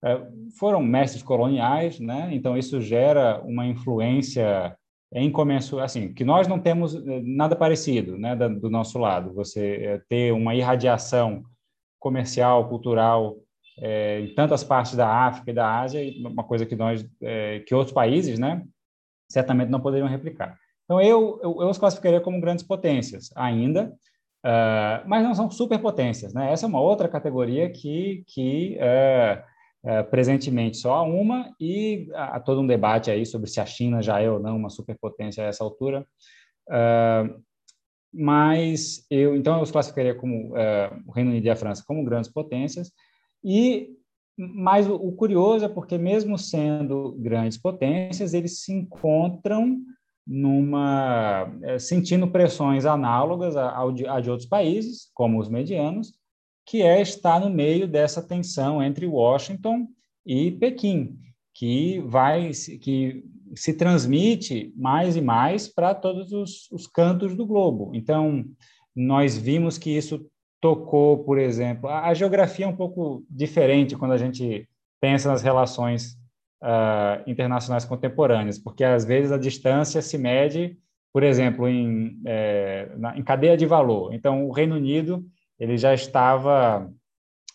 uh, 0.04 0.50
foram 0.58 0.82
mestres 0.82 1.22
coloniais, 1.22 1.98
né? 1.98 2.30
Então 2.32 2.56
isso 2.56 2.80
gera 2.80 3.42
uma 3.42 3.66
influência 3.66 4.76
incomensurável, 5.20 5.84
assim, 5.84 6.14
que 6.14 6.24
nós 6.24 6.48
não 6.48 6.58
temos 6.58 6.94
nada 7.24 7.54
parecido, 7.54 8.16
né, 8.16 8.34
do 8.34 8.70
nosso 8.70 8.98
lado. 8.98 9.34
Você 9.34 10.02
ter 10.08 10.32
uma 10.32 10.54
irradiação 10.54 11.42
comercial, 11.98 12.68
cultural, 12.68 13.36
é, 13.78 14.20
em 14.20 14.34
tantas 14.34 14.64
partes 14.64 14.94
da 14.94 15.08
África 15.08 15.50
e 15.50 15.54
da 15.54 15.80
Ásia, 15.80 16.00
uma 16.18 16.44
coisa 16.44 16.64
que 16.66 16.76
nós, 16.76 17.06
é, 17.22 17.60
que 17.60 17.74
outros 17.74 17.94
países, 17.94 18.38
né, 18.38 18.64
certamente 19.28 19.70
não 19.70 19.80
poderiam 19.80 20.08
replicar. 20.08 20.56
Então 20.84 21.00
eu, 21.00 21.40
eu, 21.42 21.62
eu 21.62 21.68
os 21.68 21.78
classificaria 21.78 22.20
como 22.20 22.40
grandes 22.40 22.64
potências 22.64 23.30
ainda, 23.34 23.94
uh, 24.44 25.06
mas 25.06 25.24
não 25.24 25.34
são 25.34 25.50
superpotências, 25.50 26.34
né? 26.34 26.52
Essa 26.52 26.66
é 26.66 26.68
uma 26.68 26.80
outra 26.80 27.08
categoria 27.08 27.70
que 27.70 28.24
que 28.26 28.76
uh, 28.76 29.42
uh, 29.84 30.08
presentemente 30.10 30.78
só 30.78 31.04
uma 31.08 31.54
e 31.60 32.08
há 32.14 32.40
todo 32.40 32.60
um 32.60 32.66
debate 32.66 33.10
aí 33.10 33.26
sobre 33.26 33.50
se 33.50 33.60
a 33.60 33.66
China 33.66 34.02
já 34.02 34.20
é 34.20 34.30
ou 34.30 34.38
não 34.38 34.56
uma 34.56 34.70
superpotência 34.70 35.44
a 35.44 35.48
essa 35.48 35.64
altura. 35.64 36.06
Uh, 36.68 37.42
mas 38.12 39.06
eu 39.10 39.34
então 39.34 39.56
eu 39.56 39.62
os 39.62 39.70
classificaria 39.70 40.14
como 40.14 40.50
uh, 40.50 41.02
o 41.06 41.12
Reino 41.12 41.30
Unido 41.30 41.46
e 41.46 41.50
a 41.50 41.56
França 41.56 41.82
como 41.86 42.04
grandes 42.04 42.30
potências 42.30 42.92
e 43.42 43.88
mas 44.36 44.86
o, 44.86 44.94
o, 44.94 45.12
curioso 45.12 45.64
é 45.64 45.68
porque 45.68 45.96
mesmo 45.96 46.36
sendo 46.36 47.12
grandes 47.18 47.56
potências 47.56 48.34
eles 48.34 48.62
se 48.62 48.72
encontram 48.72 49.78
numa 50.26 51.50
sentindo 51.80 52.28
pressões 52.28 52.84
análogas 52.84 53.56
a 53.56 54.20
de 54.20 54.30
outros 54.30 54.48
países 54.48 55.10
como 55.14 55.38
os 55.38 55.48
medianos 55.48 56.12
que 56.72 56.80
é 56.80 57.02
estar 57.02 57.38
no 57.38 57.50
meio 57.50 57.86
dessa 57.86 58.22
tensão 58.22 58.82
entre 58.82 59.06
Washington 59.06 59.86
e 60.24 60.50
Pequim 60.52 61.18
que 61.52 62.00
vai 62.06 62.50
que 62.80 63.22
se 63.54 63.74
transmite 63.74 64.72
mais 64.74 65.14
e 65.14 65.20
mais 65.20 65.68
para 65.68 65.94
todos 65.94 66.32
os, 66.32 66.70
os, 66.72 66.86
cantos 66.86 67.36
do 67.36 67.44
globo. 67.44 67.90
Então, 67.94 68.46
nós 68.96 69.36
vimos 69.36 69.76
que 69.76 69.90
isso 69.90 70.26
tocou, 70.62 71.18
por 71.18 71.38
exemplo, 71.38 71.90
a, 71.90 72.06
a 72.06 72.14
geografia 72.14 72.64
é 72.64 72.68
um 72.68 72.74
pouco 72.74 73.22
diferente 73.28 73.94
quando 73.94 74.12
a 74.12 74.16
gente 74.18 74.66
pensa 74.98 75.28
nas 75.28 75.42
relações 75.42 76.16
uh, 76.62 77.22
internacionais 77.30 77.84
contemporâneas, 77.84 78.58
porque 78.58 78.82
às 78.82 79.04
vezes 79.04 79.30
a 79.30 79.36
distância 79.36 80.00
se 80.00 80.16
mede, 80.16 80.78
por 81.12 81.22
exemplo, 81.22 81.68
em, 81.68 82.18
é, 82.24 82.90
na, 82.96 83.18
em 83.18 83.22
cadeia 83.22 83.58
de 83.58 83.66
valor. 83.66 84.14
Então, 84.14 84.48
o 84.48 84.52
Reino 84.52 84.76
Unido 84.76 85.22
ele 85.58 85.76
já 85.76 85.94
estava 85.94 86.90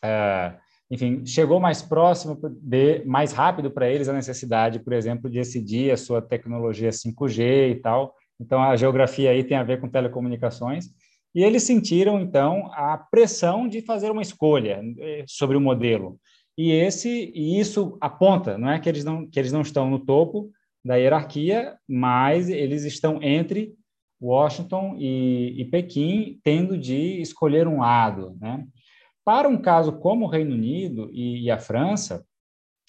uh, 0.04 0.68
enfim, 0.90 1.26
chegou 1.26 1.60
mais 1.60 1.82
próximo, 1.82 2.40
de, 2.62 3.04
mais 3.06 3.34
rápido 3.34 3.70
para 3.70 3.90
eles 3.90 4.08
a 4.08 4.14
necessidade, 4.14 4.80
por 4.80 4.94
exemplo, 4.94 5.30
de 5.30 5.38
decidir 5.38 5.92
a 5.92 5.98
sua 5.98 6.22
tecnologia 6.22 6.90
5G 6.90 7.72
e 7.72 7.76
tal. 7.76 8.16
Então, 8.40 8.62
a 8.62 8.76
geografia 8.76 9.32
aí 9.32 9.44
tem 9.44 9.58
a 9.58 9.64
ver 9.64 9.82
com 9.82 9.90
telecomunicações. 9.90 10.86
E 11.36 11.44
eles 11.44 11.64
sentiram, 11.64 12.20
então, 12.22 12.72
a 12.74 12.98
pressão 12.98 13.68
de 13.68 13.82
fazer 13.82 14.10
uma 14.10 14.22
escolha 14.22 14.82
eh, 15.00 15.26
sobre 15.28 15.58
o 15.58 15.62
modelo. 15.62 16.18
E 16.58 16.72
esse 16.72 17.32
e 17.36 17.60
isso 17.60 17.98
aponta, 18.02 18.58
não 18.58 18.72
é 18.72 18.80
que 18.80 18.90
eles 18.90 19.04
não 19.04 19.28
que 19.30 19.38
eles 19.38 19.52
não 19.52 19.62
estão 19.62 19.90
no 19.90 20.00
topo 20.00 20.50
da 20.84 20.96
hierarquia, 20.96 21.78
mas 21.88 22.50
eles 22.50 22.84
estão 22.84 23.22
entre 23.22 23.76
Washington 24.22 24.96
e, 24.98 25.62
e 25.62 25.66
Pequim, 25.66 26.40
tendo 26.44 26.78
de 26.78 27.22
escolher 27.22 27.68
um 27.68 27.80
lado, 27.80 28.36
né? 28.40 28.66
Para 29.24 29.48
um 29.48 29.58
caso 29.58 30.00
como 30.00 30.26
o 30.26 30.30
Reino 30.30 30.56
Unido 30.56 31.10
e, 31.12 31.44
e 31.44 31.52
a 31.52 31.60
França, 31.60 32.26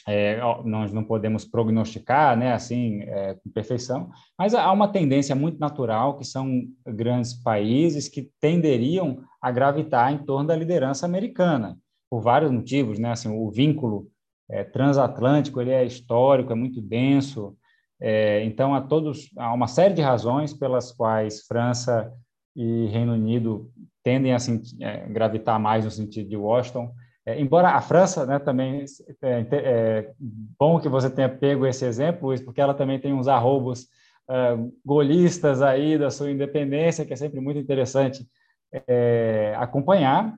é, 0.06 0.40
nós 0.64 0.90
não 0.90 1.04
podemos 1.04 1.44
prognosticar, 1.44 2.34
né, 2.34 2.54
assim, 2.54 3.02
é, 3.02 3.34
com 3.34 3.50
perfeição, 3.50 4.08
mas 4.38 4.54
há 4.54 4.72
uma 4.72 4.88
tendência 4.88 5.34
muito 5.34 5.58
natural 5.58 6.16
que 6.16 6.24
são 6.24 6.62
grandes 6.86 7.34
países 7.34 8.08
que 8.08 8.30
tenderiam 8.40 9.22
a 9.42 9.50
gravitar 9.50 10.10
em 10.10 10.24
torno 10.24 10.48
da 10.48 10.56
liderança 10.56 11.04
americana, 11.04 11.76
por 12.10 12.22
vários 12.22 12.50
motivos, 12.50 12.98
né, 12.98 13.10
assim, 13.10 13.28
o 13.28 13.50
vínculo 13.50 14.08
é, 14.50 14.64
transatlântico 14.64 15.60
ele 15.60 15.72
é 15.72 15.84
histórico, 15.84 16.52
é 16.52 16.56
muito 16.56 16.80
denso, 16.80 17.54
é, 18.00 18.44
então 18.44 18.74
há 18.74 18.80
todos 18.80 19.30
há 19.36 19.52
uma 19.52 19.66
série 19.66 19.94
de 19.94 20.02
razões 20.02 20.54
pelas 20.54 20.92
quais 20.92 21.42
França 21.46 22.12
e 22.54 22.86
Reino 22.86 23.12
Unido 23.12 23.70
tendem 24.02 24.32
a 24.32 24.36
assim, 24.36 24.62
gravitar 25.10 25.58
mais 25.58 25.84
no 25.84 25.90
sentido 25.90 26.28
de 26.28 26.36
Washington. 26.36 26.92
É, 27.26 27.38
embora 27.40 27.70
a 27.70 27.80
França, 27.80 28.24
né, 28.24 28.38
também 28.38 28.84
é, 29.20 29.46
é, 29.52 30.12
bom 30.58 30.80
que 30.80 30.88
você 30.88 31.10
tenha 31.10 31.28
pego 31.28 31.66
esse 31.66 31.84
exemplo, 31.84 32.34
porque 32.42 32.60
ela 32.60 32.72
também 32.72 32.98
tem 32.98 33.12
uns 33.12 33.28
arrobos 33.28 33.82
uh, 34.30 34.72
golistas 34.84 35.60
aí 35.60 35.98
da 35.98 36.10
sua 36.10 36.30
independência, 36.30 37.04
que 37.04 37.12
é 37.12 37.16
sempre 37.16 37.38
muito 37.38 37.58
interessante 37.58 38.26
é, 38.72 39.54
acompanhar. 39.58 40.34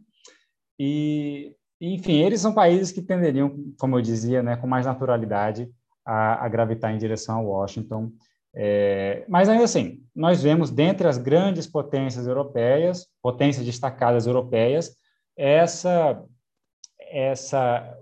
E, 0.78 1.54
enfim, 1.80 2.22
eles 2.22 2.40
são 2.40 2.52
países 2.52 2.90
que 2.90 3.02
tenderiam, 3.02 3.54
como 3.78 3.96
eu 3.96 4.02
dizia, 4.02 4.42
né, 4.42 4.56
com 4.56 4.66
mais 4.66 4.84
naturalidade 4.84 5.70
a, 6.10 6.44
a 6.44 6.48
gravitar 6.48 6.92
em 6.92 6.98
direção 6.98 7.38
a 7.38 7.42
Washington. 7.42 8.10
É, 8.52 9.24
mas 9.28 9.48
ainda 9.48 9.62
assim, 9.62 10.02
nós 10.12 10.42
vemos 10.42 10.68
dentre 10.70 11.06
as 11.06 11.16
grandes 11.16 11.68
potências 11.68 12.26
europeias, 12.26 13.06
potências 13.22 13.64
destacadas 13.64 14.26
europeias, 14.26 14.96
essa 15.36 16.20
essa 17.12 17.96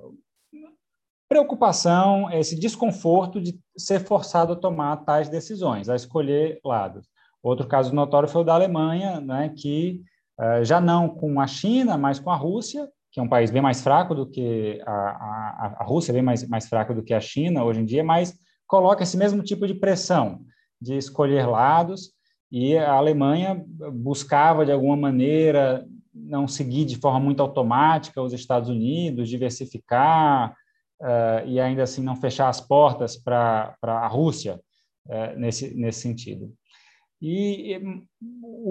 preocupação, 1.28 2.30
esse 2.32 2.58
desconforto 2.58 3.40
de 3.40 3.58
ser 3.76 4.00
forçado 4.00 4.54
a 4.54 4.56
tomar 4.56 4.96
tais 5.04 5.28
decisões, 5.28 5.88
a 5.88 5.96
escolher 5.96 6.58
lados. 6.64 7.06
Outro 7.42 7.66
caso 7.66 7.94
notório 7.94 8.28
foi 8.28 8.40
o 8.40 8.44
da 8.44 8.54
Alemanha, 8.54 9.20
né, 9.20 9.52
que 9.54 10.02
uh, 10.40 10.64
já 10.64 10.80
não 10.80 11.08
com 11.08 11.40
a 11.40 11.46
China, 11.46 11.96
mas 11.98 12.18
com 12.18 12.30
a 12.30 12.36
Rússia, 12.36 12.88
que 13.10 13.20
é 13.20 13.22
um 13.22 13.28
país 13.28 13.50
bem 13.50 13.62
mais 13.62 13.82
fraco 13.82 14.14
do 14.14 14.26
que 14.26 14.82
a, 14.86 14.92
a, 14.92 15.76
a 15.80 15.84
Rússia, 15.84 16.12
bem 16.12 16.22
mais, 16.22 16.46
mais 16.48 16.68
fraca 16.68 16.94
do 16.94 17.02
que 17.02 17.14
a 17.14 17.20
China 17.20 17.64
hoje 17.64 17.80
em 17.80 17.84
dia, 17.84 18.04
mas 18.04 18.34
coloca 18.66 19.02
esse 19.02 19.16
mesmo 19.16 19.42
tipo 19.42 19.66
de 19.66 19.74
pressão 19.74 20.40
de 20.80 20.96
escolher 20.96 21.46
lados, 21.46 22.12
e 22.50 22.76
a 22.76 22.92
Alemanha 22.92 23.62
buscava, 23.92 24.64
de 24.64 24.72
alguma 24.72 24.96
maneira, 24.96 25.86
não 26.14 26.48
seguir 26.48 26.84
de 26.84 26.96
forma 26.96 27.20
muito 27.20 27.42
automática 27.42 28.22
os 28.22 28.32
Estados 28.32 28.68
Unidos, 28.68 29.28
diversificar 29.28 30.54
uh, 31.00 31.46
e 31.46 31.60
ainda 31.60 31.82
assim 31.82 32.02
não 32.02 32.16
fechar 32.16 32.48
as 32.48 32.60
portas 32.60 33.16
para 33.16 33.76
a 33.82 34.06
Rússia 34.06 34.60
uh, 35.06 35.38
nesse, 35.38 35.74
nesse 35.74 36.00
sentido. 36.00 36.52
E, 37.20 37.80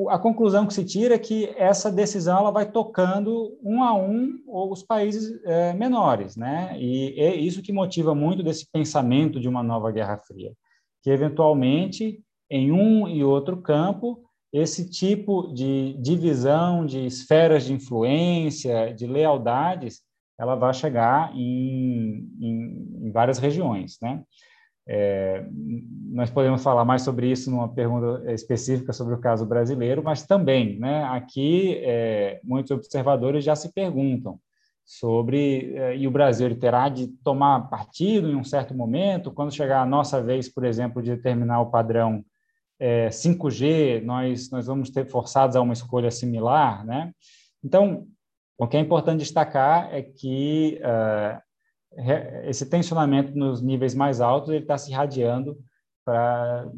a 0.10 0.18
conclusão 0.18 0.66
que 0.66 0.74
se 0.74 0.86
tira 0.86 1.16
é 1.16 1.20
que 1.20 1.54
essa 1.58 1.92
decisão 1.92 2.40
ela 2.40 2.52
vai 2.52 2.72
tocando 2.72 3.58
um 3.62 3.84
a 3.84 3.94
um 3.94 4.40
os 4.48 4.82
países 4.84 5.30
uh, 5.30 5.78
menores, 5.78 6.38
né? 6.38 6.78
E 6.80 7.14
é 7.20 7.36
isso 7.36 7.62
que 7.62 7.74
motiva 7.74 8.16
muito 8.16 8.42
desse 8.42 8.70
pensamento 8.72 9.40
de 9.40 9.50
uma 9.50 9.62
nova 9.62 9.92
Guerra 9.92 10.18
Fria, 10.18 10.54
que 11.04 11.10
eventualmente 11.10 12.24
em 12.50 12.72
um 12.72 13.08
e 13.08 13.24
outro 13.24 13.62
campo 13.62 14.24
esse 14.54 14.90
tipo 14.90 15.54
de 15.54 15.94
divisão 16.02 16.86
de 16.86 17.06
esferas 17.06 17.66
de 17.66 17.74
influência, 17.74 18.94
de 18.94 19.06
lealdades, 19.06 20.02
ela 20.40 20.56
vai 20.56 20.74
chegar 20.74 21.36
em, 21.36 22.30
em, 22.40 23.08
em 23.08 23.12
várias 23.12 23.40
regiões, 23.40 23.98
né? 24.02 24.24
É, 24.88 25.46
nós 26.10 26.30
podemos 26.30 26.64
falar 26.64 26.86
mais 26.86 27.02
sobre 27.02 27.30
isso 27.30 27.52
numa 27.52 27.68
pergunta 27.68 28.32
específica 28.32 28.94
sobre 28.94 29.14
o 29.14 29.20
caso 29.20 29.46
brasileiro, 29.46 30.02
mas 30.02 30.26
também, 30.26 30.80
né, 30.80 31.04
aqui 31.04 31.82
é, 31.84 32.40
muitos 32.44 32.72
observadores 32.72 33.44
já 33.44 33.56
se 33.56 33.74
perguntam 33.74 34.40
sobre 34.86 35.76
é, 35.76 35.98
e 35.98 36.08
o 36.08 36.12
Brasil 36.12 36.58
terá 36.58 36.88
de 36.88 37.08
tomar 37.22 37.70
partido 37.70 38.30
em 38.30 38.36
um 38.36 38.44
certo 38.44 38.74
momento 38.74 39.32
quando 39.32 39.54
chegar 39.54 39.82
a 39.82 39.86
nossa 39.86 40.24
vez, 40.24 40.48
por 40.48 40.64
exemplo, 40.64 41.04
de 41.04 41.14
determinar 41.14 41.60
o 41.60 41.70
padrão 41.70 42.24
é, 42.80 43.10
5G, 43.10 44.02
nós, 44.04 44.50
nós 44.50 44.68
vamos 44.68 44.90
ter 44.90 45.06
forçados 45.06 45.58
a 45.58 45.62
uma 45.62 45.74
escolha 45.74 46.12
similar, 46.12 46.86
né? 46.86 47.12
Então, 47.62 48.08
o 48.58 48.68
que 48.68 48.78
é 48.78 48.80
importante 48.80 49.20
destacar 49.20 49.94
é 49.94 50.02
que 50.02 50.80
uh, 50.82 51.42
esse 52.46 52.70
tensionamento 52.70 53.36
nos 53.36 53.62
níveis 53.62 53.96
mais 53.96 54.22
altos 54.22 54.50
ele 54.50 54.64
está 54.64 54.78
se 54.78 54.92
irradiando 54.92 55.58
para 56.06 56.70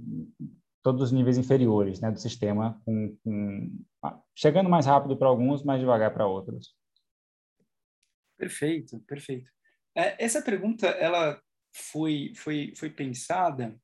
todos 0.81 1.03
os 1.03 1.11
níveis 1.11 1.37
inferiores 1.37 1.99
né, 1.99 2.09
do 2.11 2.19
sistema, 2.19 2.81
com, 2.85 3.17
com, 3.23 3.85
chegando 4.35 4.69
mais 4.69 4.85
rápido 4.85 5.17
para 5.17 5.27
alguns, 5.27 5.63
mais 5.63 5.79
devagar 5.79 6.13
para 6.13 6.25
outros. 6.25 6.73
Perfeito, 8.37 8.99
perfeito. 9.01 9.51
É, 9.95 10.23
essa 10.23 10.41
pergunta 10.41 10.87
ela 10.87 11.39
foi, 11.75 12.31
foi, 12.35 12.73
foi 12.75 12.89
pensada 12.89 13.77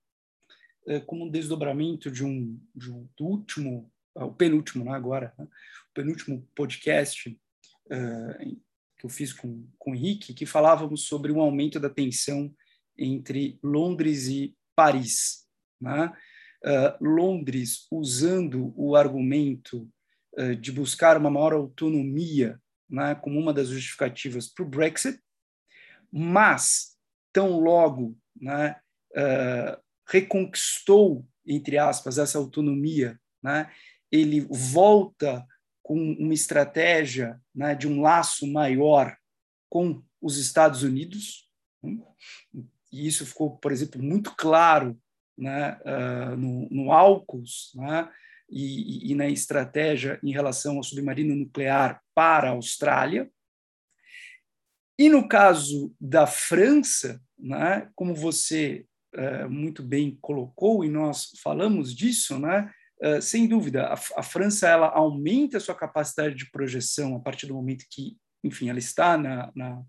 é, 0.87 0.99
como 1.01 1.25
um 1.25 1.29
desdobramento 1.29 2.09
de 2.09 2.23
um, 2.23 2.59
de 2.73 2.91
um 2.91 3.07
do 3.17 3.25
último, 3.25 3.91
é, 4.17 4.23
o 4.23 4.33
penúltimo, 4.33 4.85
né, 4.85 4.91
agora, 4.91 5.33
né, 5.37 5.45
o 5.45 5.93
penúltimo 5.93 6.47
podcast 6.55 7.29
uh, 7.87 8.61
eu 9.05 9.09
fiz 9.09 9.31
com, 9.31 9.67
com 9.77 9.91
o 9.91 9.95
Henrique, 9.95 10.33
que 10.33 10.45
falávamos 10.45 11.05
sobre 11.05 11.31
um 11.31 11.39
aumento 11.39 11.79
da 11.79 11.89
tensão 11.89 12.53
entre 12.97 13.59
Londres 13.63 14.27
e 14.27 14.55
Paris. 14.75 15.45
Né? 15.79 16.11
Uh, 16.63 17.05
Londres 17.05 17.87
usando 17.91 18.73
o 18.75 18.95
argumento 18.95 19.87
uh, 20.37 20.55
de 20.55 20.71
buscar 20.71 21.17
uma 21.17 21.29
maior 21.29 21.53
autonomia 21.53 22.59
né, 22.89 23.15
como 23.15 23.39
uma 23.39 23.53
das 23.53 23.69
justificativas 23.69 24.47
para 24.47 24.65
o 24.65 24.69
Brexit, 24.69 25.19
mas 26.11 26.95
tão 27.31 27.59
logo 27.59 28.17
né, 28.35 28.75
uh, 29.11 29.79
reconquistou, 30.07 31.27
entre 31.45 31.77
aspas, 31.77 32.17
essa 32.17 32.37
autonomia, 32.37 33.19
né? 33.43 33.71
ele 34.11 34.47
volta 34.49 35.45
com 35.85 35.93
uma 36.13 36.33
estratégia 36.33 37.39
né, 37.53 37.75
de 37.75 37.87
um 37.87 38.01
laço 38.01 38.51
maior 38.51 39.15
com 39.69 40.03
os 40.19 40.39
Estados 40.39 40.81
Unidos. 40.81 41.47
Né? 41.83 42.01
E 42.91 43.05
isso 43.05 43.23
ficou, 43.23 43.55
por 43.57 43.71
exemplo, 43.71 44.01
muito 44.01 44.35
claro 44.35 44.99
né, 45.37 45.77
uh, 45.85 46.35
no, 46.35 46.67
no 46.71 46.91
AUKUS 46.91 47.71
né, 47.75 48.11
e, 48.49 49.11
e, 49.11 49.13
na 49.13 49.29
estratégia 49.29 50.19
em 50.23 50.31
relação 50.31 50.77
ao 50.77 50.83
submarino 50.83 51.35
nuclear 51.35 52.01
para 52.15 52.47
a 52.47 52.53
Austrália. 52.53 53.29
E 54.97 55.07
no 55.07 55.27
caso 55.27 55.93
da 56.01 56.25
França, 56.25 57.21
né, 57.37 57.91
como 57.93 58.15
você 58.15 58.87
uh, 59.15 59.47
muito 59.47 59.83
bem 59.83 60.17
colocou, 60.19 60.83
e 60.83 60.89
nós 60.89 61.29
falamos 61.43 61.95
disso, 61.95 62.39
né? 62.39 62.73
Uh, 63.01 63.21
sem 63.21 63.47
dúvida, 63.47 63.87
a, 63.87 63.93
a, 63.93 64.23
França 64.23 64.69
ela 64.69 64.87
aumenta 64.87 65.57
a 65.57 65.59
sua 65.59 65.75
capacidade 65.75 66.33
de 66.33 66.49
projeção 66.49 67.15
a 67.15 67.19
partir 67.19 67.45
do 67.45 67.53
momento 67.53 67.85
que, 67.91 68.17
enfim, 68.43 68.69
ela 68.69 68.79
está 68.79 69.17
na, 69.17 69.51
na, 69.53 69.83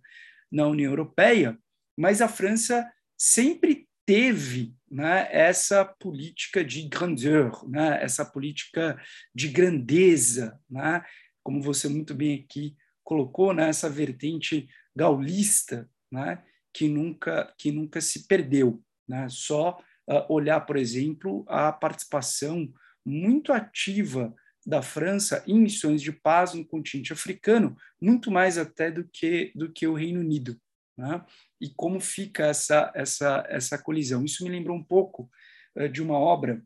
na 0.50 0.66
União 0.66 0.90
Europeia, 0.90 1.56
mas 1.96 2.20
a 2.20 2.28
França 2.28 2.90
sempre 3.16 3.88
teve 4.04 4.74
né, 4.90 5.28
essa 5.30 5.84
política 5.84 6.64
de 6.64 6.88
grandeur, 6.88 7.68
né, 7.68 8.02
essa 8.02 8.24
política 8.24 9.00
de 9.34 9.48
grandeza, 9.48 10.58
né, 10.70 11.04
como 11.42 11.60
você 11.60 11.88
muito 11.88 12.14
bem 12.14 12.44
aqui 12.44 12.76
colocou, 13.04 13.52
né, 13.52 13.68
essa 13.68 13.88
vertente 13.88 14.68
gaulista, 14.94 15.88
né, 16.10 16.42
que 16.72 16.88
nunca 16.88 17.54
que 17.56 17.72
nunca 17.72 18.00
se 18.00 18.26
perdeu. 18.26 18.82
Né? 19.08 19.28
Só 19.30 19.78
uh, 20.08 20.32
olhar, 20.32 20.60
por 20.60 20.76
exemplo, 20.76 21.44
a 21.48 21.72
participação 21.72 22.72
muito 23.06 23.52
ativa 23.52 24.34
da 24.66 24.82
França 24.82 25.44
em 25.46 25.60
missões 25.60 26.02
de 26.02 26.10
paz 26.10 26.52
no 26.52 26.66
continente 26.66 27.12
africano, 27.12 27.76
muito 28.00 28.30
mais 28.32 28.58
até 28.58 28.90
do 28.90 29.04
que 29.04 29.52
do 29.54 29.72
que 29.72 29.86
o 29.86 29.94
Reino 29.94 30.20
Unido, 30.20 30.60
né? 30.98 31.24
E 31.60 31.70
como 31.70 32.00
fica 32.00 32.46
essa 32.46 32.92
essa 32.94 33.46
essa 33.48 33.78
colisão? 33.78 34.24
Isso 34.24 34.42
me 34.42 34.50
lembrou 34.50 34.76
um 34.76 34.82
pouco 34.82 35.30
uh, 35.76 35.88
de 35.88 36.02
uma 36.02 36.18
obra 36.18 36.60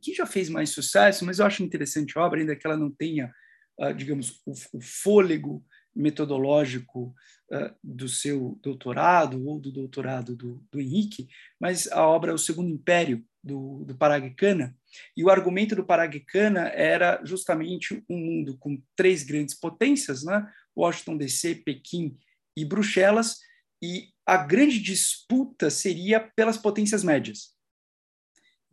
que 0.00 0.14
já 0.14 0.26
fez 0.26 0.48
mais 0.48 0.70
sucesso, 0.70 1.24
mas 1.24 1.38
eu 1.38 1.46
acho 1.46 1.62
interessante 1.62 2.16
a 2.16 2.22
obra, 2.22 2.38
ainda 2.38 2.54
que 2.54 2.66
ela 2.66 2.76
não 2.76 2.90
tenha, 2.90 3.34
uh, 3.80 3.92
digamos, 3.92 4.40
o, 4.46 4.52
o 4.74 4.80
fôlego 4.80 5.64
metodológico 5.94 7.14
uh, 7.50 7.74
do 7.82 8.08
seu 8.08 8.58
doutorado 8.62 9.44
ou 9.44 9.58
do 9.58 9.72
doutorado 9.72 10.36
do, 10.36 10.64
do, 10.70 10.80
Henrique, 10.80 11.28
mas 11.58 11.90
a 11.90 12.06
obra 12.06 12.30
é 12.30 12.34
O 12.34 12.38
Segundo 12.38 12.70
Império, 12.70 13.24
do, 13.42 13.84
do 13.84 13.96
Paragcana, 13.96 14.76
e 15.16 15.24
o 15.24 15.30
argumento 15.30 15.76
do 15.76 15.84
Paragcana 15.84 16.68
era 16.68 17.20
justamente 17.24 18.02
um 18.08 18.16
mundo 18.16 18.56
com 18.58 18.82
três 18.96 19.22
grandes 19.22 19.54
potências, 19.54 20.24
né? 20.24 20.50
Washington 20.76 21.16
DC, 21.16 21.56
Pequim 21.56 22.16
e 22.56 22.64
Bruxelas, 22.64 23.38
e 23.82 24.08
a 24.26 24.36
grande 24.36 24.78
disputa 24.80 25.70
seria 25.70 26.20
pelas 26.20 26.56
potências 26.56 27.02
médias. 27.02 27.54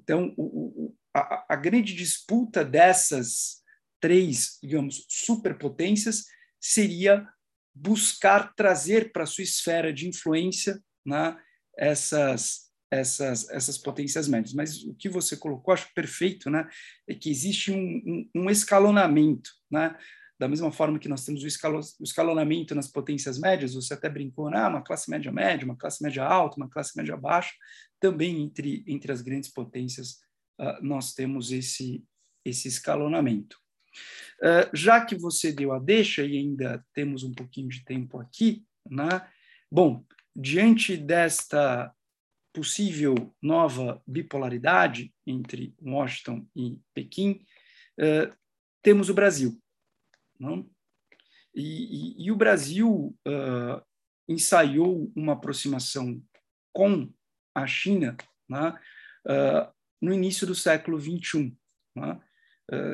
Então, 0.01 0.33
o, 0.37 0.43
o, 0.43 0.95
a, 1.15 1.45
a 1.53 1.55
grande 1.55 1.95
disputa 1.95 2.63
dessas 2.63 3.63
três, 3.99 4.59
digamos, 4.61 5.05
superpotências 5.09 6.25
seria 6.59 7.27
buscar 7.73 8.53
trazer 8.55 9.11
para 9.11 9.25
sua 9.25 9.43
esfera 9.43 9.91
de 9.91 10.07
influência 10.07 10.81
né, 11.05 11.37
essas, 11.77 12.64
essas, 12.91 13.49
essas 13.49 13.77
potências 13.77 14.27
médias. 14.27 14.53
Mas 14.53 14.83
o 14.83 14.93
que 14.95 15.09
você 15.09 15.35
colocou, 15.35 15.73
acho 15.73 15.93
perfeito, 15.93 16.49
né, 16.49 16.67
é 17.07 17.13
que 17.13 17.29
existe 17.29 17.71
um, 17.71 18.01
um, 18.35 18.43
um 18.43 18.49
escalonamento. 18.49 19.49
Né? 19.69 19.95
Da 20.39 20.47
mesma 20.47 20.71
forma 20.71 20.99
que 20.99 21.09
nós 21.09 21.23
temos 21.23 21.43
o, 21.43 21.47
escalo, 21.47 21.79
o 21.99 22.03
escalonamento 22.03 22.75
nas 22.75 22.87
potências 22.87 23.39
médias, 23.39 23.73
você 23.73 23.93
até 23.93 24.09
brincou, 24.09 24.49
né, 24.49 24.65
uma 24.67 24.81
classe 24.81 25.09
média 25.09 25.31
média, 25.31 25.65
uma 25.65 25.77
classe 25.77 26.03
média 26.03 26.25
alta, 26.25 26.57
uma 26.57 26.69
classe 26.69 26.95
média 26.97 27.15
baixa, 27.15 27.53
também 27.99 28.43
entre, 28.43 28.83
entre 28.87 29.11
as 29.11 29.21
grandes 29.21 29.49
potências 29.51 30.19
uh, 30.59 30.81
nós 30.81 31.13
temos 31.13 31.51
esse, 31.51 32.03
esse 32.43 32.67
escalonamento. 32.67 33.57
Uh, 34.41 34.75
já 34.75 35.03
que 35.03 35.15
você 35.15 35.53
deu 35.53 35.71
a 35.71 35.79
deixa 35.79 36.23
e 36.23 36.37
ainda 36.37 36.85
temos 36.93 37.23
um 37.23 37.33
pouquinho 37.33 37.69
de 37.69 37.85
tempo 37.85 38.19
aqui, 38.19 38.65
né? 38.89 39.25
bom, 39.71 40.03
diante 40.35 40.97
desta 40.97 41.93
possível 42.55 43.35
nova 43.41 44.01
bipolaridade 44.07 45.13
entre 45.27 45.75
Washington 45.81 46.47
e 46.55 46.79
Pequim, 46.93 47.45
uh, 47.99 48.33
temos 48.81 49.09
o 49.09 49.13
Brasil. 49.13 49.61
Não? 50.39 50.65
E, 51.53 52.15
e, 52.23 52.25
e 52.25 52.31
o 52.31 52.35
Brasil 52.37 53.13
uh, 53.27 53.85
ensaiou 54.27 55.11
uma 55.13 55.33
aproximação 55.33 56.23
com 56.73 57.11
a 57.53 57.67
China 57.67 58.15
né? 58.47 58.79
uh, 59.27 59.73
no 60.01 60.13
início 60.13 60.47
do 60.47 60.55
século 60.55 60.99
XXI. 60.99 61.55
Né? 61.95 62.21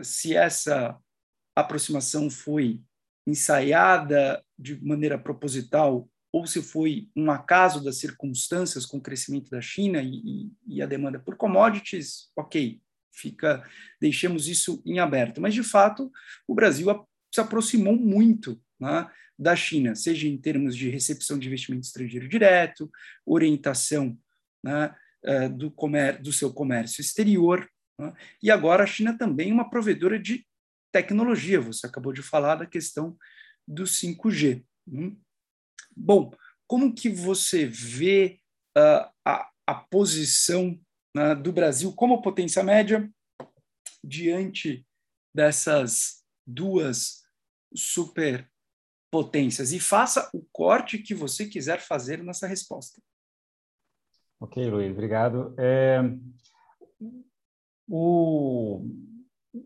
se 0.04 0.36
essa 0.36 1.00
aproximação 1.56 2.30
foi 2.30 2.82
ensaiada 3.26 4.44
de 4.60 4.84
maneira 4.84 5.18
proposital 5.18 6.10
ou 6.32 6.48
se 6.48 6.62
foi 6.62 7.10
um 7.16 7.30
acaso 7.30 7.84
das 7.84 7.98
circunstâncias 7.98 8.86
com 8.86 8.98
o 8.98 9.02
crescimento 9.02 9.50
da 9.52 9.62
China 9.62 10.02
e, 10.02 10.16
e, 10.16 10.52
e, 10.68 10.82
a 10.82 10.86
demanda 10.86 11.20
por 11.20 11.36
commodities, 11.36 12.30
ok, 12.36 12.82
fica, 13.12 13.68
deixemos 14.00 14.48
isso 14.48 14.82
em 14.86 15.00
aberto. 15.00 15.42
Mas 15.42 15.54
de 15.54 15.64
fato, 15.64 16.12
o 16.48 16.56
Brasil 16.56 16.88
se 17.34 17.42
aproximou 17.42 17.96
muito 17.96 18.62
né, 18.80 19.10
da 19.38 19.56
China, 19.56 19.94
seja 19.94 20.28
em 20.28 20.38
termos 20.38 20.76
de 20.76 20.90
recepção 20.90 21.38
de 21.38 21.48
investimento 21.48 21.86
estrangeiro 21.86 22.28
direto, 22.28 22.90
orientação 23.26 24.18
né, 24.64 24.96
eh, 25.24 25.50
do, 25.50 25.70
comér 25.70 26.22
do 26.22 26.32
seu 26.32 26.54
comércio 26.54 27.02
exterior, 27.02 27.68
né, 28.00 28.14
e 28.42 28.50
agora 28.50 28.84
a 28.84 28.88
China 28.88 29.18
também 29.18 29.50
é 29.50 29.54
uma 29.54 29.70
provedora 29.70 30.18
de 30.18 30.46
tecnologia. 30.92 31.60
Você 31.60 31.86
acabou 31.88 32.14
de 32.14 32.22
falar 32.22 32.56
da 32.56 32.66
questão 32.66 33.18
do 33.68 33.84
5G. 33.84 34.64
Hum? 34.88 35.16
Bom, 35.96 36.32
como 36.68 36.94
que 36.94 37.10
você 37.10 37.66
vê 37.66 38.40
uh, 38.78 39.10
a, 39.26 39.52
a 39.68 39.76
posição 39.76 40.80
né, 41.16 41.36
do 41.36 41.52
Brasil 41.52 41.94
como 41.94 42.22
potência 42.22 42.64
média 42.64 43.10
diante 44.04 44.86
dessas 45.34 46.24
duas 46.48 47.24
superpotências? 47.76 49.74
E 49.74 49.80
faça 49.80 50.30
o 50.34 50.46
corte 50.52 51.00
que 51.00 51.14
você 51.14 51.46
quiser 51.46 51.80
fazer 51.82 52.24
nessa 52.24 52.48
resposta. 52.48 53.02
Ok, 54.40 54.70
Luiz, 54.70 54.92
obrigado. 54.92 55.54
É, 55.60 56.00
o, 57.88 58.86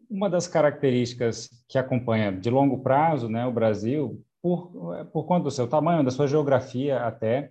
uma 0.10 0.30
das 0.30 0.48
características 0.48 1.50
que 1.68 1.78
acompanha 1.78 2.32
de 2.32 2.50
longo 2.50 2.82
prazo 2.82 3.30
né, 3.30 3.46
o 3.46 3.54
Brasil, 3.54 4.25
por, 4.46 4.70
por 5.12 5.26
conta 5.26 5.46
do 5.46 5.50
seu 5.50 5.68
tamanho, 5.68 6.04
da 6.04 6.12
sua 6.12 6.28
geografia 6.28 7.00
até, 7.00 7.50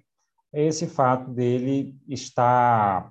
esse 0.52 0.86
fato 0.86 1.28
dele 1.28 1.96
estar 2.06 3.10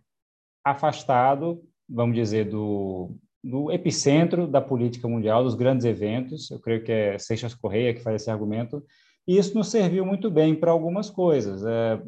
afastado, 0.63 1.61
vamos 1.89 2.15
dizer, 2.15 2.49
do, 2.49 3.13
do 3.43 3.69
epicentro 3.73 4.47
da 4.47 4.61
política 4.61 5.05
mundial, 5.05 5.43
dos 5.43 5.53
grandes 5.53 5.85
eventos. 5.85 6.49
Eu 6.49 6.61
creio 6.61 6.81
que 6.81 6.93
é 6.93 7.19
Seixas 7.19 7.53
Correia 7.53 7.93
que 7.93 7.99
faz 7.99 8.21
esse 8.21 8.31
argumento. 8.31 8.81
E 9.27 9.37
isso 9.37 9.53
nos 9.53 9.67
serviu 9.67 10.05
muito 10.05 10.31
bem 10.31 10.55
para 10.55 10.71
algumas 10.71 11.09
coisas. 11.09 11.61
É, 11.65 12.01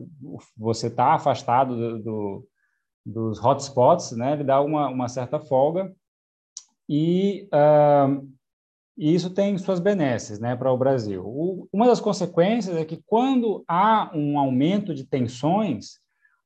você 0.55 0.87
está 0.87 1.13
afastado 1.13 1.75
do, 1.75 2.03
do, 2.03 2.47
dos 3.05 3.37
hotspots, 3.43 4.13
né? 4.13 4.31
ele 4.31 4.45
dá 4.45 4.61
uma, 4.61 4.87
uma 4.87 5.09
certa 5.09 5.41
folga 5.41 5.93
e, 6.87 7.49
uh, 7.53 8.25
e 8.97 9.13
isso 9.13 9.29
tem 9.29 9.57
suas 9.57 9.79
benesses 9.79 10.39
né, 10.39 10.55
para 10.55 10.71
o 10.71 10.77
Brasil. 10.77 11.23
O, 11.25 11.67
uma 11.71 11.87
das 11.87 11.99
consequências 11.99 12.75
é 12.77 12.85
que 12.85 13.01
quando 13.05 13.63
há 13.67 14.09
um 14.13 14.39
aumento 14.39 14.93
de 14.93 15.05
tensões, 15.05 15.99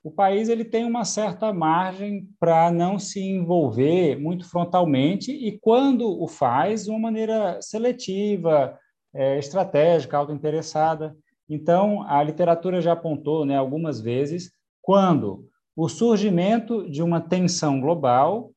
o 0.03 0.09
país 0.09 0.49
ele 0.49 0.65
tem 0.65 0.85
uma 0.85 1.05
certa 1.05 1.53
margem 1.53 2.27
para 2.39 2.71
não 2.71 2.97
se 2.97 3.19
envolver 3.19 4.19
muito 4.19 4.49
frontalmente 4.49 5.31
e 5.31 5.59
quando 5.59 6.09
o 6.09 6.27
faz 6.27 6.85
de 6.85 6.89
uma 6.89 6.99
maneira 6.99 7.61
seletiva, 7.61 8.77
é, 9.13 9.37
estratégica, 9.37 10.17
autointeressada. 10.17 11.15
Então, 11.47 12.03
a 12.03 12.23
literatura 12.23 12.81
já 12.81 12.93
apontou 12.93 13.45
né, 13.45 13.57
algumas 13.57 13.99
vezes 13.99 14.51
quando 14.81 15.47
o 15.75 15.87
surgimento 15.87 16.89
de 16.89 17.01
uma 17.01 17.21
tensão 17.21 17.79
global 17.79 18.51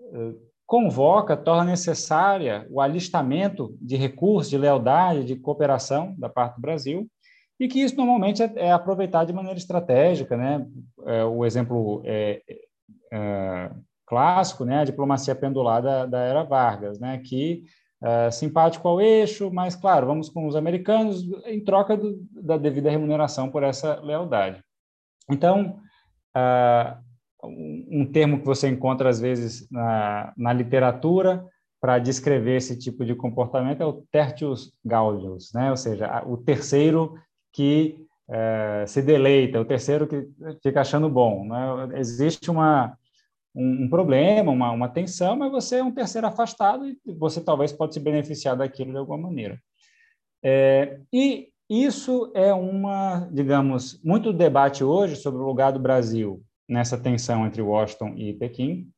eh, 0.00 0.34
convoca, 0.66 1.36
torna 1.36 1.70
necessária 1.70 2.66
o 2.70 2.80
alistamento 2.80 3.76
de 3.80 3.96
recursos, 3.96 4.50
de 4.50 4.58
lealdade, 4.58 5.24
de 5.24 5.36
cooperação 5.36 6.14
da 6.18 6.28
parte 6.28 6.56
do 6.56 6.60
Brasil, 6.60 7.08
e 7.58 7.68
que 7.68 7.80
isso 7.80 7.96
normalmente 7.96 8.42
é, 8.42 8.52
é 8.56 8.72
aproveitado 8.72 9.28
de 9.28 9.32
maneira 9.32 9.58
estratégica, 9.58 10.36
né? 10.36 10.66
É, 11.06 11.24
o 11.24 11.44
exemplo 11.44 12.02
é, 12.04 12.42
é, 13.12 13.70
clássico, 14.04 14.64
né? 14.64 14.80
A 14.80 14.84
diplomacia 14.84 15.34
pendulada 15.34 16.06
da 16.06 16.18
era 16.18 16.42
Vargas, 16.42 16.98
né? 16.98 17.18
Que 17.18 17.64
é, 18.02 18.30
simpático 18.30 18.86
ao 18.86 19.00
eixo, 19.00 19.50
mas 19.50 19.74
claro, 19.74 20.06
vamos 20.06 20.28
com 20.28 20.46
os 20.46 20.56
americanos 20.56 21.22
em 21.46 21.64
troca 21.64 21.96
do, 21.96 22.18
da 22.30 22.58
devida 22.58 22.90
remuneração 22.90 23.50
por 23.50 23.62
essa 23.62 24.00
lealdade. 24.00 24.62
Então, 25.30 25.80
uh, 26.36 27.05
um 27.48 28.10
termo 28.10 28.40
que 28.40 28.46
você 28.46 28.68
encontra 28.68 29.08
às 29.08 29.20
vezes 29.20 29.68
na, 29.70 30.32
na 30.36 30.52
literatura 30.52 31.44
para 31.80 31.98
descrever 31.98 32.56
esse 32.56 32.78
tipo 32.78 33.04
de 33.04 33.14
comportamento 33.14 33.80
é 33.80 33.86
o 33.86 34.02
tertius 34.10 34.72
gaudius, 34.84 35.52
né? 35.52 35.70
ou 35.70 35.76
seja, 35.76 36.22
o 36.26 36.36
terceiro 36.36 37.14
que 37.52 38.04
é, 38.28 38.84
se 38.86 39.02
deleita, 39.02 39.60
o 39.60 39.64
terceiro 39.64 40.06
que 40.06 40.26
fica 40.62 40.80
achando 40.80 41.08
bom. 41.08 41.44
Né? 41.44 41.98
Existe 41.98 42.50
uma, 42.50 42.96
um, 43.54 43.84
um, 43.84 43.88
problema, 43.88 44.50
uma, 44.50 44.70
uma 44.72 44.88
tensão, 44.88 45.36
mas 45.36 45.52
você 45.52 45.76
é 45.76 45.84
um 45.84 45.92
terceiro 45.92 46.26
afastado 46.26 46.86
e 46.86 46.98
você 47.14 47.40
talvez 47.40 47.72
pode 47.72 47.94
se 47.94 48.00
beneficiar 48.00 48.56
daquilo 48.56 48.90
de 48.90 48.98
alguma 48.98 49.18
maneira. 49.18 49.60
É, 50.42 50.98
e 51.12 51.48
isso 51.68 52.30
é 52.34 52.52
uma, 52.54 53.28
digamos, 53.32 54.00
muito 54.02 54.32
debate 54.32 54.84
hoje 54.84 55.16
sobre 55.16 55.40
o 55.40 55.46
lugar 55.46 55.72
do 55.72 55.80
Brasil 55.80 56.42
nessa 56.68 56.98
tensão 56.98 57.46
entre 57.46 57.62
Washington 57.62 58.14
e 58.16 58.32
Pequim, 58.32 58.88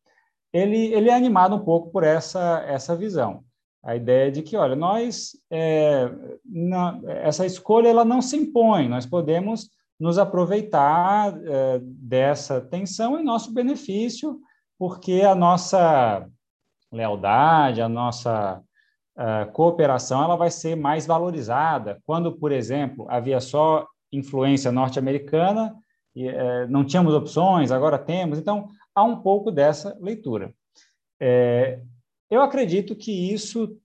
ele, 0.53 0.93
ele 0.95 1.11
é 1.11 1.15
animado 1.15 1.55
um 1.57 1.65
pouco 1.65 1.91
por 1.91 2.03
essa, 2.03 2.65
essa 2.67 2.97
visão. 2.97 3.45
A 3.83 3.95
ideia 3.95 4.31
de 4.31 4.43
que, 4.43 4.57
olha, 4.57 4.75
nós, 4.75 5.33
é, 5.51 6.11
na, 6.45 7.01
essa 7.07 7.47
escolha 7.47 7.89
ela 7.89 8.05
não 8.05 8.21
se 8.21 8.37
impõe, 8.37 8.89
nós 8.89 9.07
podemos 9.07 9.69
nos 10.01 10.19
aproveitar 10.19 11.37
é, 11.45 11.81
dessa 11.83 12.61
tensão 12.61 13.19
em 13.19 13.25
nosso 13.25 13.53
benefício, 13.53 14.41
porque 14.79 15.23
a 15.23 15.35
nossa 15.35 16.29
lealdade, 16.91 17.83
a 17.83 17.89
nossa 17.89 18.63
uh, 19.17 19.53
cooperação, 19.53 20.23
ela 20.23 20.37
vai 20.37 20.51
ser 20.51 20.77
mais 20.77 21.07
valorizada. 21.07 22.01
Quando, 22.07 22.33
por 22.33 22.53
exemplo, 22.53 23.07
havia 23.09 23.41
só 23.41 23.87
influência 24.13 24.73
norte-americana, 24.73 25.75
é, 26.27 26.67
não 26.67 26.85
tínhamos 26.85 27.15
opções, 27.15 27.71
agora 27.71 27.99
temos. 27.99 28.39
Então, 28.39 28.69
há 28.95 29.05
um 29.05 29.21
pouco 29.21 29.51
dessa 29.51 29.97
leitura. 30.01 30.53
É, 31.21 31.81
eu 32.31 32.43
acredito 32.43 32.97
que 32.97 33.33
isso 33.33 33.79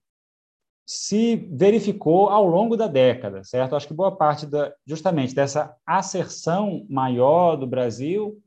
se 0.86 1.36
verificou 1.52 2.28
ao 2.28 2.46
longo 2.46 2.76
da 2.76 2.86
década, 2.86 3.42
certo? 3.42 3.74
Acho 3.74 3.88
que 3.88 3.94
boa 3.94 4.14
parte 4.14 4.46
da, 4.46 4.74
justamente 4.86 5.34
dessa 5.34 5.74
asserção 5.86 6.86
maior 6.90 7.56
do 7.56 7.66
Brasil, 7.66 8.38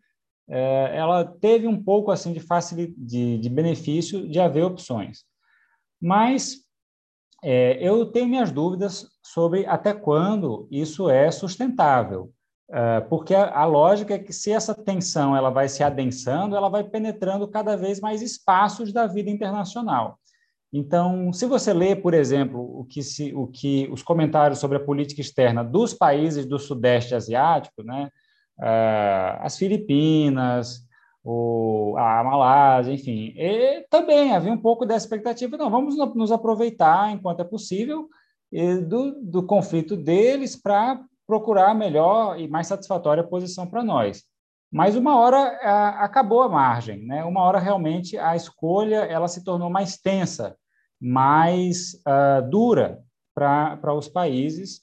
é, 0.47 0.95
ela 0.95 1.25
teve 1.25 1.67
um 1.67 1.81
pouco 1.81 2.11
assim 2.11 2.33
de 2.33 2.39
facilidade, 2.39 2.95
de, 2.97 3.37
de 3.39 3.49
benefício 3.49 4.27
de 4.27 4.39
haver 4.39 4.63
opções. 4.63 5.23
Mas 5.99 6.67
é, 7.43 7.77
eu 7.81 8.05
tenho 8.05 8.27
minhas 8.27 8.51
dúvidas 8.51 9.07
sobre 9.23 9.65
até 9.65 9.93
quando 9.93 10.67
isso 10.71 11.09
é 11.09 11.29
sustentável. 11.31 12.31
Porque 13.09 13.33
a, 13.33 13.65
lógica 13.65 14.15
é 14.15 14.19
que 14.19 14.33
se 14.33 14.51
essa 14.51 14.75
tensão 14.75 15.35
ela 15.35 15.49
vai 15.49 15.69
se 15.69 15.83
adensando, 15.83 16.55
ela 16.55 16.69
vai 16.69 16.83
penetrando 16.83 17.47
cada 17.47 17.77
vez 17.77 17.99
mais 17.99 18.21
espaços 18.21 18.91
da 18.91 19.07
vida 19.07 19.29
internacional. 19.29 20.19
Então, 20.71 21.31
se 21.31 21.45
você 21.45 21.73
lê, 21.73 21.95
por 21.95 22.13
exemplo, 22.13 22.59
o 22.59 22.83
que, 22.83 23.01
se, 23.01 23.33
o 23.33 23.47
que 23.47 23.87
os 23.89 24.03
comentários 24.03 24.59
sobre 24.59 24.77
a 24.77 24.83
política 24.83 25.21
externa 25.21 25.63
dos 25.63 25.93
países 25.93 26.45
do 26.45 26.59
Sudeste 26.59 27.15
Asiático, 27.15 27.83
né, 27.83 28.11
uh, 28.59 29.39
as 29.39 29.57
Filipinas, 29.57 30.85
o, 31.23 31.95
a 31.97 32.21
Malásia, 32.23 32.93
enfim, 32.93 33.33
também 33.89 34.33
havia 34.35 34.51
um 34.51 34.57
pouco 34.57 34.85
dessa 34.85 35.05
expectativa. 35.05 35.55
Não, 35.57 35.69
vamos 35.69 35.95
nos 36.15 36.31
aproveitar 36.31 37.11
enquanto 37.11 37.41
é 37.41 37.45
possível 37.45 38.07
do, 38.87 39.11
do 39.21 39.43
conflito 39.45 39.97
deles 39.97 40.55
para 40.55 41.01
procurar 41.27 41.71
a 41.71 41.75
melhor 41.75 42.39
e 42.39 42.47
mais 42.47 42.67
satisfatória 42.67 43.23
posição 43.23 43.67
para 43.67 43.83
nós. 43.83 44.23
Mas 44.71 44.95
uma 44.95 45.19
hora 45.19 45.37
a, 45.37 46.05
acabou 46.05 46.41
a 46.41 46.49
margem, 46.49 47.05
né? 47.05 47.23
Uma 47.23 47.43
hora 47.43 47.59
realmente 47.59 48.17
a 48.17 48.35
escolha 48.35 48.97
ela 49.05 49.27
se 49.27 49.43
tornou 49.43 49.69
mais 49.69 49.97
tensa, 49.97 50.55
mais 50.99 51.93
uh, 52.07 52.49
dura 52.49 52.99
para 53.35 53.93
os 53.93 54.07
países 54.07 54.81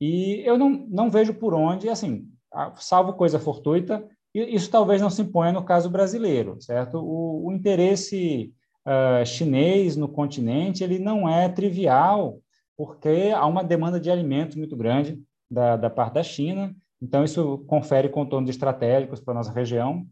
e 0.00 0.42
eu 0.44 0.56
não, 0.56 0.86
não 0.88 1.10
vejo 1.10 1.34
por 1.34 1.54
onde, 1.54 1.88
assim, 1.88 2.28
salvo 2.76 3.14
coisa 3.14 3.40
fortuita, 3.40 4.06
isso 4.34 4.70
talvez 4.70 5.00
não 5.00 5.10
se 5.10 5.22
imponha 5.22 5.52
no 5.52 5.64
caso 5.64 5.88
brasileiro, 5.88 6.60
certo? 6.60 6.98
O, 6.98 7.46
o 7.46 7.52
interesse 7.52 8.52
uh, 8.86 9.24
chinês 9.24 9.96
no 9.96 10.08
continente 10.08 10.84
ele 10.84 10.98
não 10.98 11.28
é 11.28 11.48
trivial, 11.48 12.38
porque 12.76 13.32
há 13.34 13.46
uma 13.46 13.64
demanda 13.64 13.98
de 13.98 14.10
alimentos 14.10 14.56
muito 14.56 14.76
grande 14.76 15.18
da, 15.50 15.76
da 15.76 15.90
parte 15.90 16.14
da 16.14 16.22
China, 16.22 16.74
então 17.00 17.24
isso 17.24 17.58
confere 17.66 18.08
contornos 18.08 18.50
estratégicos 18.50 19.20
para 19.20 19.34
a 19.34 19.36
nossa 19.36 19.52
região. 19.52 20.06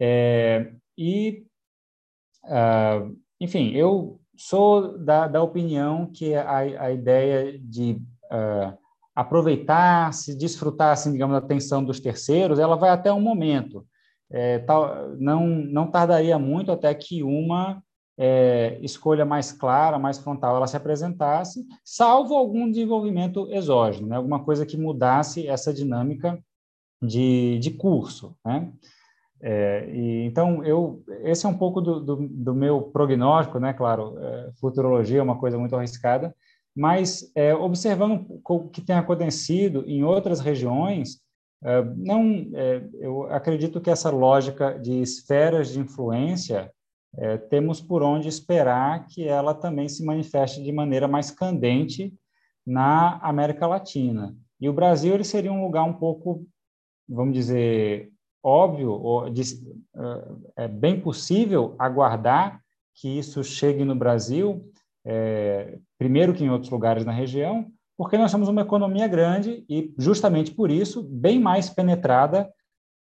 É, 0.00 0.72
e, 0.96 1.44
uh, 2.44 3.16
enfim, 3.40 3.70
eu 3.72 4.20
sou 4.36 4.98
da, 4.98 5.28
da 5.28 5.42
opinião 5.42 6.10
que 6.12 6.34
a, 6.34 6.58
a 6.58 6.92
ideia 6.92 7.58
de 7.58 8.00
uh, 8.24 8.76
aproveitar, 9.14 10.12
se 10.12 10.36
desfrutar, 10.36 10.92
assim, 10.92 11.12
digamos, 11.12 11.38
da 11.38 11.44
atenção 11.44 11.84
dos 11.84 12.00
terceiros, 12.00 12.58
ela 12.58 12.76
vai 12.76 12.90
até 12.90 13.12
um 13.12 13.20
momento. 13.20 13.86
É, 14.30 14.58
tal, 14.60 15.14
não, 15.16 15.46
não 15.46 15.90
tardaria 15.90 16.38
muito 16.38 16.72
até 16.72 16.92
que 16.94 17.22
uma 17.22 17.82
é, 18.16 18.78
escolha 18.80 19.24
mais 19.24 19.50
clara, 19.52 19.98
mais 19.98 20.18
frontal, 20.18 20.56
ela 20.56 20.66
se 20.66 20.76
apresentasse, 20.76 21.66
salvo 21.84 22.34
algum 22.34 22.70
desenvolvimento 22.70 23.48
exógeno, 23.50 24.06
né? 24.06 24.16
alguma 24.16 24.42
coisa 24.44 24.64
que 24.64 24.76
mudasse 24.76 25.46
essa 25.46 25.72
dinâmica 25.72 26.38
de, 27.02 27.58
de 27.58 27.70
curso. 27.72 28.36
Né? 28.44 28.72
É, 29.42 29.90
e, 29.90 30.24
então, 30.24 30.64
eu, 30.64 31.02
esse 31.22 31.44
é 31.44 31.48
um 31.48 31.58
pouco 31.58 31.80
do, 31.80 32.00
do, 32.00 32.28
do 32.28 32.54
meu 32.54 32.82
prognóstico, 32.82 33.58
né? 33.58 33.72
claro, 33.72 34.16
é, 34.18 34.50
futurologia 34.60 35.18
é 35.18 35.22
uma 35.22 35.38
coisa 35.38 35.58
muito 35.58 35.74
arriscada, 35.74 36.34
mas 36.76 37.30
é, 37.34 37.54
observando 37.54 38.26
o 38.48 38.68
que 38.68 38.80
tem 38.80 38.96
acontecido 38.96 39.84
em 39.86 40.02
outras 40.04 40.40
regiões, 40.40 41.20
é, 41.64 41.82
não, 41.96 42.50
é, 42.54 42.84
eu 43.00 43.24
acredito 43.24 43.80
que 43.80 43.90
essa 43.90 44.10
lógica 44.10 44.78
de 44.78 45.00
esferas 45.00 45.72
de 45.72 45.80
influência 45.80 46.70
é, 47.18 47.36
temos 47.36 47.80
por 47.80 48.02
onde 48.02 48.28
esperar 48.28 49.06
que 49.06 49.26
ela 49.26 49.54
também 49.54 49.88
se 49.88 50.04
manifeste 50.04 50.62
de 50.62 50.72
maneira 50.72 51.06
mais 51.06 51.30
candente 51.30 52.12
na 52.66 53.18
América 53.18 53.66
Latina. 53.66 54.36
E 54.60 54.68
o 54.68 54.72
Brasil 54.72 55.14
ele 55.14 55.24
seria 55.24 55.52
um 55.52 55.64
lugar 55.64 55.84
um 55.84 55.92
pouco, 55.92 56.46
vamos 57.08 57.34
dizer, 57.34 58.10
óbvio, 58.42 58.90
ou 58.92 59.30
de, 59.30 59.42
é 60.56 60.66
bem 60.66 61.00
possível 61.00 61.74
aguardar 61.78 62.60
que 62.94 63.08
isso 63.08 63.42
chegue 63.44 63.84
no 63.84 63.94
Brasil, 63.94 64.70
é, 65.04 65.78
primeiro 65.98 66.32
que 66.32 66.44
em 66.44 66.50
outros 66.50 66.70
lugares 66.70 67.04
na 67.04 67.12
região, 67.12 67.70
porque 67.96 68.18
nós 68.18 68.30
somos 68.30 68.48
uma 68.48 68.62
economia 68.62 69.06
grande 69.06 69.64
e, 69.68 69.92
justamente 69.98 70.52
por 70.52 70.70
isso, 70.70 71.02
bem 71.02 71.38
mais 71.38 71.70
penetrada 71.70 72.50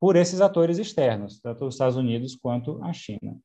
por 0.00 0.16
esses 0.16 0.40
atores 0.40 0.78
externos, 0.78 1.40
tanto 1.40 1.66
os 1.66 1.74
Estados 1.74 1.96
Unidos 1.96 2.34
quanto 2.34 2.82
a 2.82 2.92
China. 2.92 3.38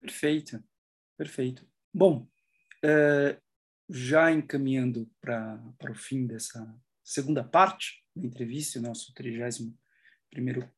Perfeito, 0.00 0.62
perfeito. 1.16 1.68
Bom, 1.92 2.26
é, 2.82 3.38
já 3.88 4.30
encaminhando 4.32 5.10
para 5.20 5.74
o 5.90 5.94
fim 5.94 6.26
dessa 6.26 6.74
segunda 7.04 7.44
parte 7.44 8.02
da 8.16 8.26
entrevista, 8.26 8.80
nosso 8.80 9.12
31 9.14 9.74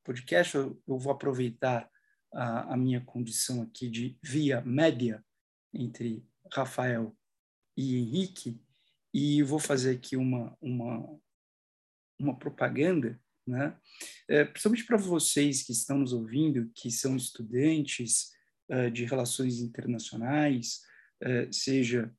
podcast, 0.03 0.55
eu, 0.57 0.83
eu, 0.89 0.99
vou 0.99 1.13
aproveitar 1.13 1.89
a, 2.33 2.75
a 2.75 2.77
minha 2.77 3.01
condição 3.01 3.63
aqui 3.63 3.89
de 3.89 4.19
via 4.23 4.61
média 4.63 5.25
entre 5.73 6.27
Rafael 6.53 7.17
e 7.77 7.97
Henrique, 7.97 8.61
e 9.15 9.43
vou 9.43 9.59
fazer 9.59 9.97
aqui 9.97 10.17
uma, 10.17 10.57
uma, 10.61 11.21
uma 12.19 12.39
propaganda, 12.39 13.21
né? 13.47 13.79
É, 14.29 14.45
principalmente 14.45 14.87
para 14.87 14.97
vocês 14.97 15.63
que 15.63 15.73
estão 15.73 15.99
nos 15.99 16.13
ouvindo, 16.13 16.71
que 16.75 16.91
são 16.91 17.17
estudantes 17.17 18.31
de 18.91 19.05
relações 19.05 19.61
internacionais, 19.61 20.81
uh, 21.23 21.53
seja 21.53 22.13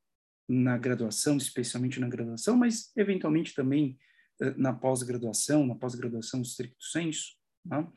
na 0.47 0.77
graduação, 0.77 1.37
especialmente 1.37 1.99
na 1.99 2.07
graduação, 2.07 2.55
mas 2.55 2.91
eventualmente 2.95 3.53
também 3.55 3.97
uh, 4.41 4.53
na 4.57 4.73
pós-graduação, 4.73 5.65
na 5.65 5.75
pós-graduação 5.75 6.41
stricto 6.41 6.83
sensu, 6.83 7.35
né? 7.65 7.87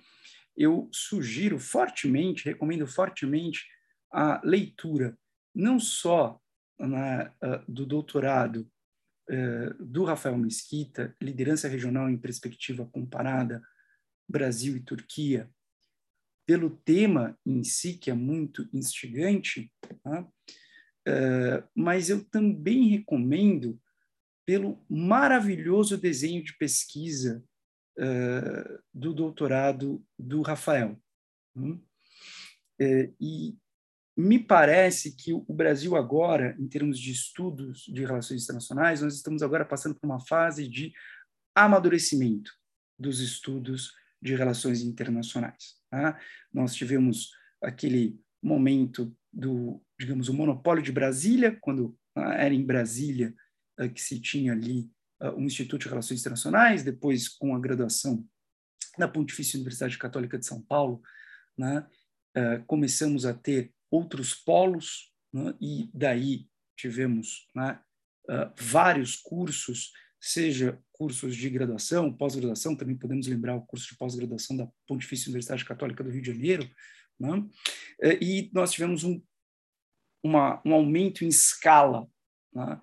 eu 0.56 0.88
sugiro 0.90 1.58
fortemente, 1.58 2.46
recomendo 2.46 2.86
fortemente 2.86 3.66
a 4.10 4.40
leitura 4.42 5.18
não 5.54 5.78
só 5.78 6.40
na, 6.78 7.32
uh, 7.42 7.70
do 7.70 7.84
doutorado 7.86 8.70
do 9.80 10.04
Rafael 10.04 10.38
Mesquita, 10.38 11.12
Liderança 11.20 11.66
Regional 11.66 12.08
em 12.08 12.16
Perspectiva 12.16 12.86
Comparada, 12.86 13.60
Brasil 14.28 14.76
e 14.76 14.80
Turquia, 14.80 15.50
pelo 16.46 16.70
tema 16.70 17.36
em 17.44 17.64
si, 17.64 17.94
que 17.94 18.10
é 18.10 18.14
muito 18.14 18.68
instigante, 18.72 19.72
tá? 20.02 20.22
uh, 20.22 21.68
mas 21.74 22.08
eu 22.08 22.24
também 22.24 22.88
recomendo 22.88 23.80
pelo 24.46 24.80
maravilhoso 24.88 25.98
desenho 25.98 26.42
de 26.42 26.56
pesquisa 26.56 27.44
do 28.94 29.14
doutorado 29.14 30.04
do 30.18 30.42
Rafael. 30.42 31.00
Hum? 31.56 31.80
e 33.18 33.56
me 34.16 34.38
parece 34.38 35.14
que 35.14 35.34
o 35.34 35.52
Brasil 35.52 35.94
agora, 35.94 36.56
em 36.58 36.66
termos 36.66 36.98
de 36.98 37.10
estudos 37.10 37.84
de 37.84 38.00
relações 38.00 38.44
internacionais, 38.44 39.02
nós 39.02 39.14
estamos 39.14 39.42
agora 39.42 39.64
passando 39.64 39.94
por 39.94 40.06
uma 40.06 40.20
fase 40.20 40.66
de 40.66 40.92
amadurecimento 41.54 42.50
dos 42.98 43.20
estudos 43.20 43.92
de 44.22 44.34
relações 44.34 44.80
internacionais. 44.80 45.75
Tá? 45.90 46.18
Nós 46.52 46.74
tivemos 46.74 47.30
aquele 47.62 48.20
momento 48.42 49.14
do, 49.32 49.82
digamos, 49.98 50.28
o 50.28 50.34
monopólio 50.34 50.82
de 50.82 50.92
Brasília, 50.92 51.56
quando 51.60 51.96
ah, 52.14 52.34
era 52.34 52.54
em 52.54 52.64
Brasília 52.64 53.34
ah, 53.78 53.88
que 53.88 54.00
se 54.00 54.20
tinha 54.20 54.52
ali 54.52 54.90
ah, 55.20 55.34
um 55.34 55.44
Instituto 55.44 55.82
de 55.82 55.88
Relações 55.88 56.20
Internacionais, 56.20 56.82
depois 56.82 57.28
com 57.28 57.54
a 57.54 57.60
graduação 57.60 58.26
na 58.98 59.06
Pontifícia 59.06 59.56
Universidade 59.56 59.98
Católica 59.98 60.38
de 60.38 60.46
São 60.46 60.62
Paulo, 60.62 61.02
né, 61.58 61.86
começamos 62.66 63.24
a 63.24 63.32
ter 63.32 63.72
outros 63.90 64.34
polos, 64.34 65.12
né? 65.32 65.54
e 65.60 65.90
daí 65.92 66.46
tivemos 66.76 67.48
né, 67.54 67.78
vários 68.58 69.16
cursos, 69.16 69.92
seja 70.28 70.78
cursos 70.92 71.36
de 71.36 71.48
graduação, 71.50 72.12
pós-graduação, 72.12 72.74
também 72.74 72.96
podemos 72.96 73.26
lembrar 73.26 73.56
o 73.56 73.62
curso 73.62 73.88
de 73.88 73.96
pós-graduação 73.96 74.56
da 74.56 74.68
Pontifícia 74.86 75.28
Universidade 75.28 75.64
Católica 75.64 76.02
do 76.02 76.10
Rio 76.10 76.22
de 76.22 76.32
Janeiro, 76.32 76.68
né? 77.18 77.30
uh, 77.30 77.50
e 78.20 78.50
nós 78.52 78.72
tivemos 78.72 79.04
um, 79.04 79.20
uma, 80.22 80.60
um 80.64 80.74
aumento 80.74 81.24
em 81.24 81.28
escala 81.28 82.08
né, 82.52 82.80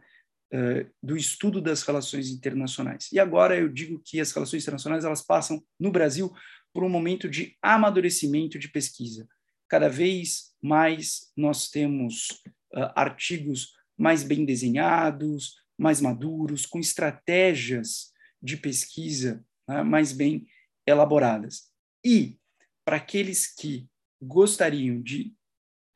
uh, 0.54 0.92
do 1.02 1.18
estudo 1.18 1.62
das 1.62 1.84
relações 1.84 2.30
internacionais. 2.30 3.12
E 3.12 3.20
agora 3.20 3.58
eu 3.58 3.70
digo 3.70 4.02
que 4.04 4.20
as 4.20 4.32
relações 4.32 4.64
internacionais 4.64 5.06
elas 5.06 5.22
passam 5.22 5.64
no 5.80 5.92
Brasil 5.92 6.32
por 6.74 6.84
um 6.84 6.90
momento 6.90 7.30
de 7.30 7.56
amadurecimento 7.62 8.58
de 8.58 8.70
pesquisa 8.70 9.28
cada 9.74 9.90
vez 9.90 10.54
mais 10.62 11.32
nós 11.36 11.68
temos 11.68 12.28
uh, 12.76 12.94
artigos 12.96 13.74
mais 13.98 14.22
bem 14.22 14.46
desenhados, 14.46 15.56
mais 15.84 16.00
maduros, 16.00 16.66
com 16.66 16.80
estratégias 16.80 18.14
de 18.42 18.56
pesquisa 18.56 19.46
né, 19.68 19.84
mais 19.84 20.14
bem 20.14 20.48
elaboradas. 20.88 21.70
E, 22.06 22.40
para 22.86 22.96
aqueles 22.96 23.54
que 23.54 23.88
gostariam 24.22 25.02
de 25.02 25.34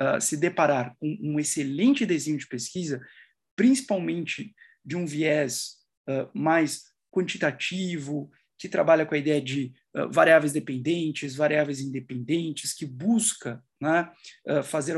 uh, 0.01 0.19
se 0.19 0.35
deparar 0.35 0.93
com 0.99 1.17
um 1.21 1.39
excelente 1.39 2.05
desenho 2.05 2.37
de 2.37 2.47
pesquisa, 2.47 3.01
principalmente 3.55 4.53
de 4.83 4.97
um 4.97 5.05
viés 5.05 5.77
uh, 6.09 6.29
mais 6.37 6.91
quantitativo, 7.09 8.29
que 8.59 8.67
trabalha 8.67 9.05
com 9.05 9.15
a 9.15 9.17
ideia 9.17 9.41
de 9.41 9.71
uh, 9.95 10.11
variáveis 10.11 10.51
dependentes, 10.51 11.35
variáveis 11.35 11.79
independentes, 11.79 12.73
que 12.73 12.85
busca 12.85 13.63
né, 13.81 14.11
fazer 14.63 14.97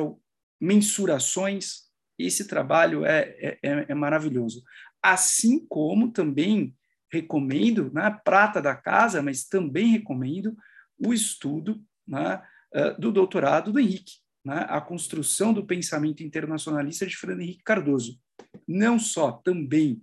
mensurações. 0.59 1.88
Esse 2.19 2.45
trabalho 2.45 3.05
é, 3.05 3.35
é, 3.39 3.59
é, 3.63 3.85
é, 3.87 3.95
maravilhoso. 3.95 4.61
Assim 5.01 5.65
como 5.67 6.11
também 6.11 6.75
recomendo, 7.11 7.89
na 7.93 8.09
né, 8.09 8.19
prata 8.23 8.61
da 8.61 8.75
casa, 8.75 9.21
mas 9.21 9.45
também 9.45 9.87
recomendo 9.87 10.55
o 10.97 11.13
estudo 11.13 11.81
né, 12.05 12.41
uh, 12.75 12.99
do 12.99 13.11
doutorado 13.11 13.71
do 13.71 13.79
Henrique, 13.79 14.17
né, 14.45 14.65
a 14.69 14.81
construção 14.81 15.53
do 15.53 15.65
pensamento 15.65 16.21
internacionalista 16.21 17.07
de 17.07 17.15
Fernando 17.15 17.41
Henrique 17.41 17.63
Cardoso. 17.63 18.19
Não 18.67 18.99
só 18.99 19.31
também 19.31 20.01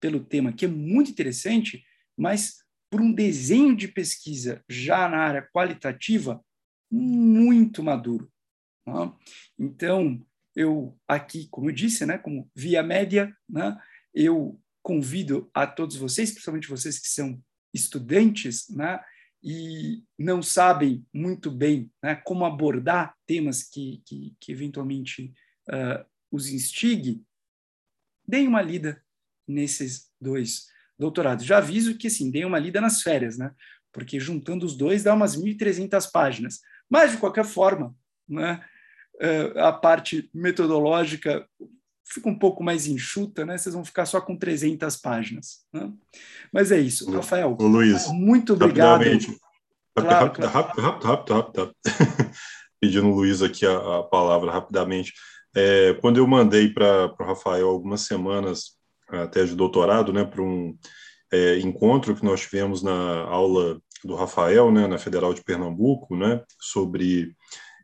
pelo 0.00 0.24
tema, 0.24 0.52
que 0.52 0.64
é 0.64 0.68
muito 0.68 1.10
interessante, 1.10 1.84
mas 2.16 2.64
por 2.90 3.00
um 3.00 3.12
desenho 3.12 3.76
de 3.76 3.88
pesquisa 3.88 4.64
já 4.68 5.08
na 5.08 5.18
área 5.18 5.48
qualitativa 5.52 6.42
muito 6.90 7.82
maduro. 7.82 8.30
Tá? 8.84 9.14
Então, 9.58 10.24
eu 10.58 10.98
aqui, 11.06 11.46
como 11.52 11.70
eu 11.70 11.74
disse, 11.74 12.04
né, 12.04 12.18
como 12.18 12.50
via 12.52 12.82
média, 12.82 13.32
né, 13.48 13.78
eu 14.12 14.60
convido 14.82 15.48
a 15.54 15.68
todos 15.68 15.94
vocês, 15.94 16.32
principalmente 16.32 16.68
vocês 16.68 16.98
que 16.98 17.06
são 17.06 17.40
estudantes, 17.72 18.68
né, 18.68 18.98
e 19.40 20.02
não 20.18 20.42
sabem 20.42 21.06
muito 21.14 21.48
bem 21.48 21.92
né, 22.02 22.16
como 22.16 22.44
abordar 22.44 23.14
temas 23.24 23.62
que, 23.62 24.02
que, 24.04 24.36
que 24.40 24.50
eventualmente 24.50 25.32
uh, 25.68 26.04
os 26.28 26.48
instigue, 26.48 27.22
deem 28.26 28.48
uma 28.48 28.60
lida 28.60 29.00
nesses 29.46 30.10
dois 30.20 30.66
doutorados. 30.98 31.44
Já 31.44 31.58
aviso 31.58 31.96
que, 31.96 32.08
assim, 32.08 32.32
deem 32.32 32.44
uma 32.44 32.58
lida 32.58 32.80
nas 32.80 33.00
férias, 33.00 33.38
né? 33.38 33.54
Porque 33.92 34.18
juntando 34.18 34.66
os 34.66 34.76
dois 34.76 35.04
dá 35.04 35.14
umas 35.14 35.36
1.300 35.36 36.10
páginas. 36.10 36.60
Mas, 36.90 37.12
de 37.12 37.18
qualquer 37.18 37.44
forma, 37.44 37.96
né, 38.28 38.62
a 39.56 39.72
parte 39.72 40.30
metodológica 40.32 41.46
fica 42.04 42.28
um 42.28 42.38
pouco 42.38 42.62
mais 42.62 42.86
enxuta, 42.86 43.44
né? 43.44 43.58
Vocês 43.58 43.74
vão 43.74 43.84
ficar 43.84 44.06
só 44.06 44.20
com 44.20 44.36
300 44.36 44.96
páginas. 44.96 45.64
Né? 45.72 45.92
Mas 46.52 46.72
é 46.72 46.78
isso. 46.78 47.10
Rafael, 47.10 47.56
Ô, 47.58 47.66
Luiz, 47.66 48.06
muito 48.08 48.54
obrigado. 48.54 49.02
Claro, 49.94 50.26
rápido, 50.26 50.46
rápido, 50.46 50.80
rápido, 50.80 51.06
rápido, 51.06 51.34
rápido, 51.34 51.76
Pedindo 52.80 53.08
o 53.08 53.14
Luiz 53.14 53.42
aqui 53.42 53.66
a, 53.66 53.98
a 53.98 54.02
palavra 54.04 54.50
rapidamente. 54.50 55.12
É, 55.54 55.94
quando 56.00 56.18
eu 56.18 56.26
mandei 56.26 56.68
para 56.68 57.12
o 57.18 57.24
Rafael 57.24 57.68
algumas 57.68 58.02
semanas 58.02 58.76
a 59.08 59.26
tese 59.26 59.50
de 59.50 59.56
doutorado, 59.56 60.12
né, 60.12 60.24
para 60.24 60.42
um 60.42 60.76
é, 61.32 61.58
encontro 61.58 62.14
que 62.14 62.24
nós 62.24 62.40
tivemos 62.40 62.82
na 62.82 63.22
aula 63.22 63.80
do 64.04 64.14
Rafael, 64.14 64.70
né, 64.70 64.86
na 64.86 64.98
Federal 64.98 65.34
de 65.34 65.42
Pernambuco, 65.42 66.14
né, 66.16 66.42
sobre 66.60 67.34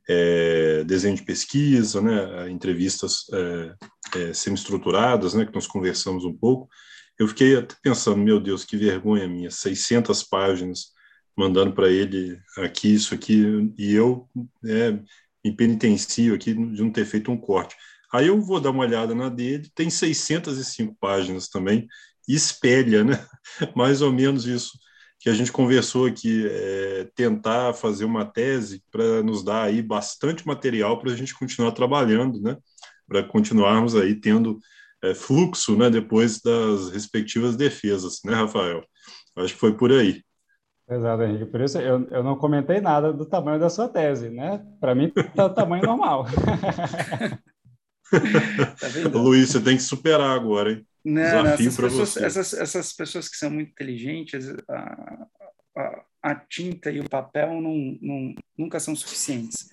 é, 0.09 0.85
desenho 0.85 1.17
de 1.17 1.23
pesquisa, 1.23 2.01
né, 2.01 2.51
entrevistas 2.51 3.25
é, 3.33 3.75
é, 4.19 4.33
semi-estruturadas, 4.35 5.35
né, 5.35 5.45
que 5.45 5.55
nós 5.55 5.67
conversamos 5.67 6.25
um 6.25 6.35
pouco, 6.35 6.69
eu 7.19 7.29
fiquei 7.29 7.67
pensando, 7.83 8.19
meu 8.19 8.40
Deus, 8.40 8.64
que 8.64 8.77
vergonha 8.77 9.29
minha, 9.29 9.51
600 9.51 10.23
páginas, 10.25 10.93
mandando 11.37 11.73
para 11.73 11.88
ele 11.88 12.38
aqui, 12.59 12.95
isso 12.95 13.14
aqui, 13.14 13.73
e 13.79 13.95
eu 13.95 14.29
é, 14.67 14.93
me 15.45 15.55
penitencio 15.57 16.35
aqui 16.35 16.53
de 16.53 16.83
não 16.83 16.90
ter 16.90 17.05
feito 17.05 17.31
um 17.31 17.37
corte. 17.37 17.77
Aí 18.12 18.29
eu 18.29 18.40
vou 18.40 18.61
dar 18.61 18.71
uma 18.71 18.85
olhada 18.85 19.14
na 19.14 19.29
dele, 19.29 19.71
tem 19.75 19.90
605 19.90 20.97
páginas 21.01 21.49
também, 21.49 21.87
espelha, 22.29 23.05
né? 23.05 23.25
mais 23.77 24.01
ou 24.03 24.12
menos 24.12 24.47
isso 24.47 24.73
que 25.25 25.31
a 25.31 25.33
gente 25.33 25.51
conversou 25.51 26.05
aqui, 26.05 26.47
é, 26.47 27.09
tentar 27.15 27.73
fazer 27.73 28.05
uma 28.05 28.27
tese 28.27 28.85
para 28.93 29.23
nos 29.23 29.43
dar 29.43 29.63
aí 29.63 29.81
bastante 29.81 30.47
material 30.47 30.99
para 30.99 31.13
a 31.13 31.17
gente 31.17 31.35
continuar 31.35 31.73
trabalhando, 31.73 32.39
né? 32.43 32.59
Para 33.09 33.23
continuarmos 33.23 33.97
aí 33.97 34.15
tendo 34.15 34.59
é, 35.03 35.15
fluxo, 35.15 35.79
né? 35.79 35.89
Depois 35.89 36.43
das 36.43 36.91
respectivas 36.91 37.57
defesas, 37.57 38.21
né, 38.23 38.35
Rafael? 38.35 38.85
Acho 39.37 39.55
que 39.55 39.61
foi 39.61 39.75
por 39.75 39.91
aí. 39.91 40.23
Exato, 40.91 41.23
Henrique. 41.23 41.47
Por 41.47 41.63
isso 41.63 41.79
eu, 41.79 42.07
eu 42.11 42.23
não 42.23 42.37
comentei 42.37 42.83
nada 42.83 43.11
do 43.11 43.25
tamanho 43.25 43.59
da 43.59 43.71
sua 43.71 43.89
tese, 43.89 44.29
né? 44.29 44.63
Para 44.79 44.95
mim 44.95 45.11
está 45.17 45.47
o 45.47 45.55
tamanho 45.55 45.87
normal. 45.87 46.27
tá 48.13 49.09
Luiz, 49.19 49.49
você 49.49 49.59
tem 49.63 49.79
que 49.79 49.83
superar 49.83 50.37
agora, 50.37 50.73
hein? 50.73 50.87
Não, 51.05 51.43
Desafio 51.43 51.77
para 51.77 51.88
você. 51.88 52.25
Essas, 52.25 52.55
essas 52.55 52.93
pessoas 52.93 53.29
que 53.29 53.37
são 53.37 53.51
muito 53.51 53.71
inteligentes, 53.71 54.49
a, 54.69 55.27
a, 55.77 56.05
a 56.23 56.35
tinta 56.35 56.90
e 56.90 57.01
o 57.01 57.09
papel 57.09 57.61
não, 57.61 57.99
não, 58.01 58.35
nunca 58.57 58.81
são 58.81 58.97
suficientes. 58.97 59.69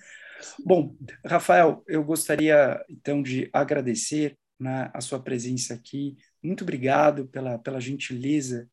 Bom, 0.64 0.96
Rafael, 1.24 1.82
eu 1.86 2.04
gostaria 2.04 2.84
então 2.90 3.22
de 3.22 3.48
agradecer 3.52 4.36
né, 4.60 4.90
a 4.92 5.00
sua 5.00 5.22
presença 5.22 5.72
aqui. 5.72 6.16
Muito 6.42 6.62
obrigado 6.62 7.26
pela, 7.28 7.58
pela 7.58 7.80
gentileza 7.80 8.68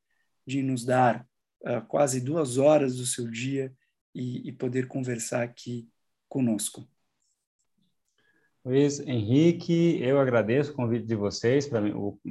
de 0.46 0.62
nos 0.62 0.84
dar 0.84 1.26
uh, 1.62 1.82
quase 1.88 2.20
duas 2.20 2.58
horas 2.58 2.98
do 2.98 3.06
seu 3.06 3.30
dia 3.30 3.72
e, 4.14 4.50
e 4.50 4.52
poder 4.52 4.88
conversar 4.88 5.44
aqui 5.44 5.88
conosco. 6.28 6.88
Luiz 8.66 9.00
Henrique, 9.00 9.98
eu 10.02 10.20
agradeço 10.20 10.74
o 10.74 10.76
convite 10.76 11.06
de 11.06 11.16
vocês. 11.16 11.66
Para 11.66 11.82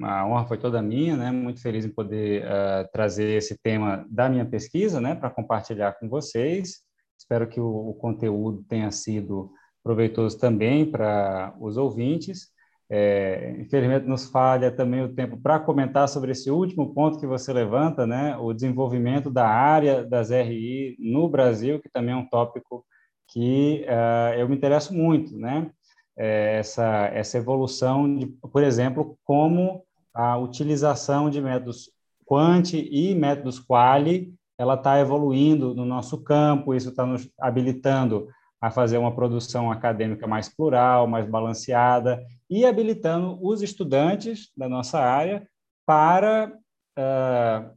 a 0.03 0.27
honra 0.27 0.47
foi 0.47 0.59
toda 0.59 0.83
minha, 0.83 1.17
né? 1.17 1.31
Muito 1.31 1.63
feliz 1.63 1.87
em 1.87 1.91
poder 1.91 2.45
uh, 2.45 2.89
trazer 2.93 3.31
esse 3.39 3.57
tema 3.59 4.07
da 4.11 4.29
minha 4.29 4.45
pesquisa, 4.45 5.01
né, 5.01 5.15
para 5.15 5.31
compartilhar 5.31 5.93
com 5.99 6.07
vocês. 6.09 6.83
Espero 7.19 7.49
que 7.49 7.59
o, 7.59 7.91
o, 7.91 7.95
conteúdo 7.95 8.63
tenha 8.69 8.91
sido 8.91 9.51
proveitoso 9.83 10.39
também 10.39 10.91
para 10.91 11.55
os 11.59 11.79
ouvintes. 11.79 12.49
É, 12.91 13.57
infelizmente, 13.59 14.07
nos 14.07 14.31
falha 14.31 14.71
também 14.71 15.03
o 15.03 15.15
tempo 15.15 15.39
para 15.41 15.59
comentar 15.59 16.09
sobre 16.09 16.33
esse 16.33 16.51
último 16.51 16.95
ponto 16.95 17.19
que 17.19 17.27
você 17.27 17.53
levanta, 17.55 18.07
né? 18.07 18.37
O 18.37 18.53
desenvolvimento 18.53 19.31
da 19.31 19.49
área 19.49 20.05
das 20.05 20.31
RI 20.31 20.95
no 21.01 21.27
Brasil, 21.27 21.81
que 21.81 21.89
também 21.89 22.15
é 22.15 22.17
um 22.17 22.29
tópico 22.29 22.85
que 23.29 23.85
uh, 23.89 24.39
eu 24.39 24.49
me 24.49 24.57
interesso 24.57 24.95
muito, 24.95 25.37
né? 25.37 25.71
É, 26.19 26.59
essa, 26.59 27.07
essa 27.15 27.39
evolução, 27.39 28.13
de, 28.13 28.27
por 28.27 28.65
exemplo, 28.65 29.17
como 29.25 29.85
a 30.13 30.37
utilização 30.37 31.31
de 31.31 31.41
métodos 31.41 31.91
quant 32.25 32.75
e 32.75 33.15
métodos 33.15 33.61
quali 33.61 34.35
ela 34.59 34.75
está 34.75 34.99
evoluindo 34.99 35.73
no 35.75 35.85
nosso 35.85 36.19
campo, 36.25 36.75
isso 36.75 36.89
está 36.89 37.07
nos 37.07 37.31
habilitando 37.39 38.29
a 38.61 38.73
fazer 38.73 38.99
uma 38.99 39.15
produção 39.15 39.71
acadêmica 39.71 40.27
mais 40.27 40.49
plural, 40.49 41.07
mais 41.07 41.25
balanceada 41.31 42.21
e 42.51 42.67
habilitando 42.67 43.39
os 43.41 43.63
estudantes 43.63 44.51
da 44.57 44.69
nossa 44.69 44.99
área 44.99 45.49
para 45.87 46.53
uh, 46.99 47.71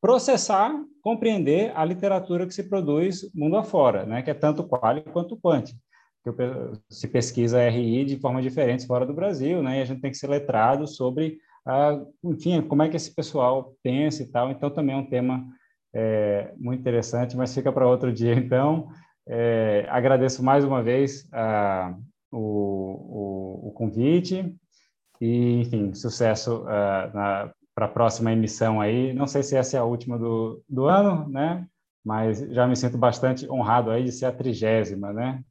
processar, 0.00 0.72
compreender 1.02 1.72
a 1.74 1.84
literatura 1.84 2.46
que 2.46 2.54
se 2.54 2.68
produz 2.68 3.28
mundo 3.34 3.56
afora, 3.56 4.06
né, 4.06 4.22
que 4.22 4.30
é 4.30 4.34
tanto 4.34 4.62
quali 4.62 5.02
quanto 5.02 5.36
quant 5.36 5.72
que 6.22 6.30
se 6.88 7.08
pesquisa 7.08 7.68
RI 7.68 8.04
de 8.04 8.18
forma 8.18 8.42
diferente 8.42 8.86
fora 8.86 9.06
do 9.06 9.14
Brasil, 9.14 9.62
né? 9.62 9.78
E 9.78 9.82
a 9.82 9.84
gente 9.84 10.00
tem 10.00 10.10
que 10.10 10.16
ser 10.16 10.28
letrado 10.28 10.86
sobre, 10.86 11.38
enfim, 12.22 12.60
como 12.62 12.82
é 12.82 12.88
que 12.88 12.96
esse 12.96 13.14
pessoal 13.14 13.74
pensa 13.82 14.22
e 14.22 14.26
tal. 14.26 14.50
Então, 14.50 14.70
também 14.70 14.94
é 14.94 14.98
um 14.98 15.06
tema 15.06 15.46
é, 15.94 16.52
muito 16.58 16.80
interessante, 16.80 17.36
mas 17.36 17.54
fica 17.54 17.72
para 17.72 17.88
outro 17.88 18.12
dia. 18.12 18.34
Então, 18.34 18.88
é, 19.26 19.86
agradeço 19.88 20.42
mais 20.42 20.64
uma 20.64 20.82
vez 20.82 21.28
o, 22.30 22.38
o, 22.38 23.68
o, 23.68 23.72
convite 23.72 24.54
e, 25.20 25.60
enfim, 25.60 25.94
sucesso 25.94 26.64
para 27.74 27.86
a 27.86 27.88
próxima 27.88 28.32
emissão 28.32 28.80
aí. 28.80 29.12
Não 29.14 29.26
sei 29.26 29.42
se 29.42 29.56
essa 29.56 29.76
é 29.76 29.80
a 29.80 29.84
última 29.84 30.18
do, 30.18 30.62
do 30.68 30.84
ano, 30.84 31.28
né? 31.28 31.66
Mas 32.04 32.40
já 32.50 32.66
me 32.66 32.76
sinto 32.76 32.96
bastante 32.96 33.50
honrado 33.50 33.90
aí 33.90 34.04
de 34.04 34.12
ser 34.12 34.26
a 34.26 34.32
trigésima, 34.32 35.12
né? 35.12 35.42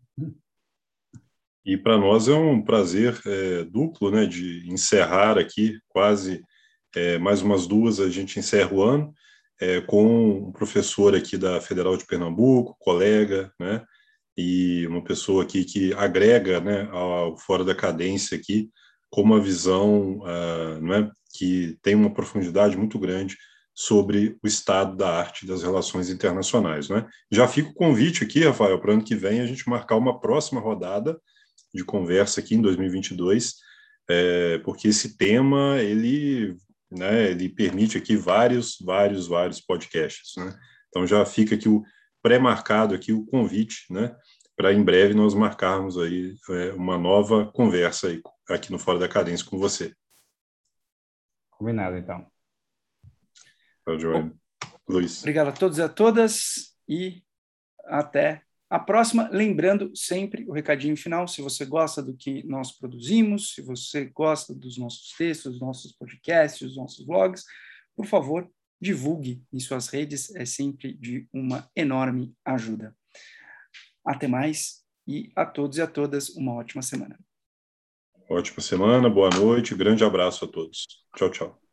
E 1.69 1.77
para 1.77 1.99
nós 1.99 2.27
é 2.27 2.33
um 2.33 2.59
prazer 2.59 3.21
é, 3.27 3.63
duplo, 3.63 4.09
né, 4.09 4.25
de 4.25 4.67
encerrar 4.67 5.37
aqui 5.37 5.77
quase 5.87 6.43
é, 6.95 7.19
mais 7.19 7.43
umas 7.43 7.67
duas 7.67 7.99
a 7.99 8.09
gente 8.09 8.39
encerra 8.39 8.73
o 8.73 8.81
ano 8.81 9.13
é, 9.61 9.79
com 9.79 10.47
um 10.47 10.51
professor 10.51 11.15
aqui 11.15 11.37
da 11.37 11.61
Federal 11.61 11.95
de 11.95 12.07
Pernambuco, 12.07 12.75
colega, 12.79 13.53
né, 13.59 13.83
e 14.35 14.87
uma 14.87 15.03
pessoa 15.03 15.43
aqui 15.43 15.63
que 15.63 15.93
agrega, 15.93 16.59
né, 16.59 16.89
ao 16.91 17.37
fora 17.37 17.63
da 17.63 17.75
cadência 17.75 18.35
aqui 18.35 18.71
com 19.11 19.21
uma 19.21 19.39
visão, 19.39 20.21
uh, 20.21 20.81
não 20.81 20.95
é, 20.95 21.11
que 21.35 21.77
tem 21.83 21.93
uma 21.93 22.11
profundidade 22.11 22.75
muito 22.75 22.97
grande 22.97 23.37
sobre 23.75 24.39
o 24.43 24.47
estado 24.47 24.97
da 24.97 25.19
arte 25.19 25.45
das 25.45 25.61
relações 25.61 26.09
internacionais, 26.09 26.89
né? 26.89 27.07
Já 27.31 27.47
fica 27.47 27.69
o 27.69 27.73
convite 27.73 28.23
aqui, 28.23 28.43
Rafael, 28.43 28.79
para 28.79 28.93
ano 28.93 29.03
que 29.03 29.15
vem 29.15 29.39
a 29.39 29.45
gente 29.45 29.67
marcar 29.69 29.95
uma 29.95 30.19
próxima 30.19 30.59
rodada 30.59 31.19
de 31.73 31.83
conversa 31.83 32.39
aqui 32.39 32.55
em 32.55 32.61
2022, 32.61 33.55
é, 34.09 34.57
porque 34.59 34.87
esse 34.87 35.17
tema 35.17 35.77
ele 35.79 36.57
né? 36.91 37.29
Ele 37.29 37.47
permite 37.47 37.97
aqui 37.97 38.15
vários, 38.15 38.77
vários, 38.81 39.27
vários 39.27 39.61
podcasts, 39.61 40.35
né? 40.37 40.57
Então 40.87 41.05
já 41.05 41.23
fica 41.25 41.55
aqui 41.55 41.69
o 41.69 41.83
pré-marcado 42.21 42.95
aqui 42.95 43.13
o 43.13 43.25
convite, 43.25 43.85
né? 43.91 44.15
Para 44.55 44.73
em 44.73 44.83
breve 44.83 45.13
nós 45.13 45.33
marcarmos 45.33 45.97
aí 45.97 46.35
é, 46.49 46.73
uma 46.73 46.97
nova 46.97 47.49
conversa 47.51 48.07
aí, 48.07 48.21
aqui 48.49 48.71
no 48.71 48.79
Fora 48.79 48.99
da 48.99 49.07
Cadência 49.07 49.45
com 49.45 49.57
você. 49.57 49.93
Combinado, 51.51 51.97
então. 51.97 52.25
Tá, 53.85 53.97
João. 53.97 54.33
Luiz. 54.87 55.19
Obrigado 55.19 55.49
a 55.49 55.51
todos 55.51 55.77
e 55.77 55.81
a 55.81 55.89
todas 55.89 56.75
e 56.87 57.23
até 57.85 58.43
a 58.69 58.79
próxima. 58.79 59.29
Lembrando 59.31 59.91
sempre 59.95 60.45
o 60.47 60.53
recadinho 60.53 60.95
final: 60.95 61.27
se 61.27 61.41
você 61.41 61.65
gosta 61.65 62.01
do 62.03 62.15
que 62.15 62.43
nós 62.45 62.71
produzimos, 62.71 63.53
se 63.53 63.61
você 63.61 64.05
gosta 64.05 64.53
dos 64.53 64.77
nossos 64.77 65.13
textos, 65.17 65.53
dos 65.53 65.61
nossos 65.61 65.91
podcasts, 65.93 66.67
dos 66.67 66.77
nossos 66.77 67.05
vlogs, 67.05 67.43
por 67.95 68.05
favor, 68.05 68.49
divulgue 68.79 69.41
em 69.51 69.59
suas 69.59 69.87
redes, 69.87 70.33
é 70.35 70.45
sempre 70.45 70.93
de 70.93 71.27
uma 71.33 71.69
enorme 71.75 72.33
ajuda. 72.45 72.95
Até 74.05 74.27
mais 74.27 74.83
e 75.07 75.31
a 75.35 75.45
todos 75.45 75.77
e 75.77 75.81
a 75.81 75.87
todas 75.87 76.29
uma 76.29 76.53
ótima 76.53 76.81
semana. 76.81 77.19
Ótima 78.29 78.61
semana, 78.61 79.09
boa 79.09 79.29
noite, 79.31 79.73
grande 79.73 80.03
abraço 80.03 80.45
a 80.45 80.47
todos. 80.47 80.85
Tchau, 81.15 81.31
tchau. 81.31 81.68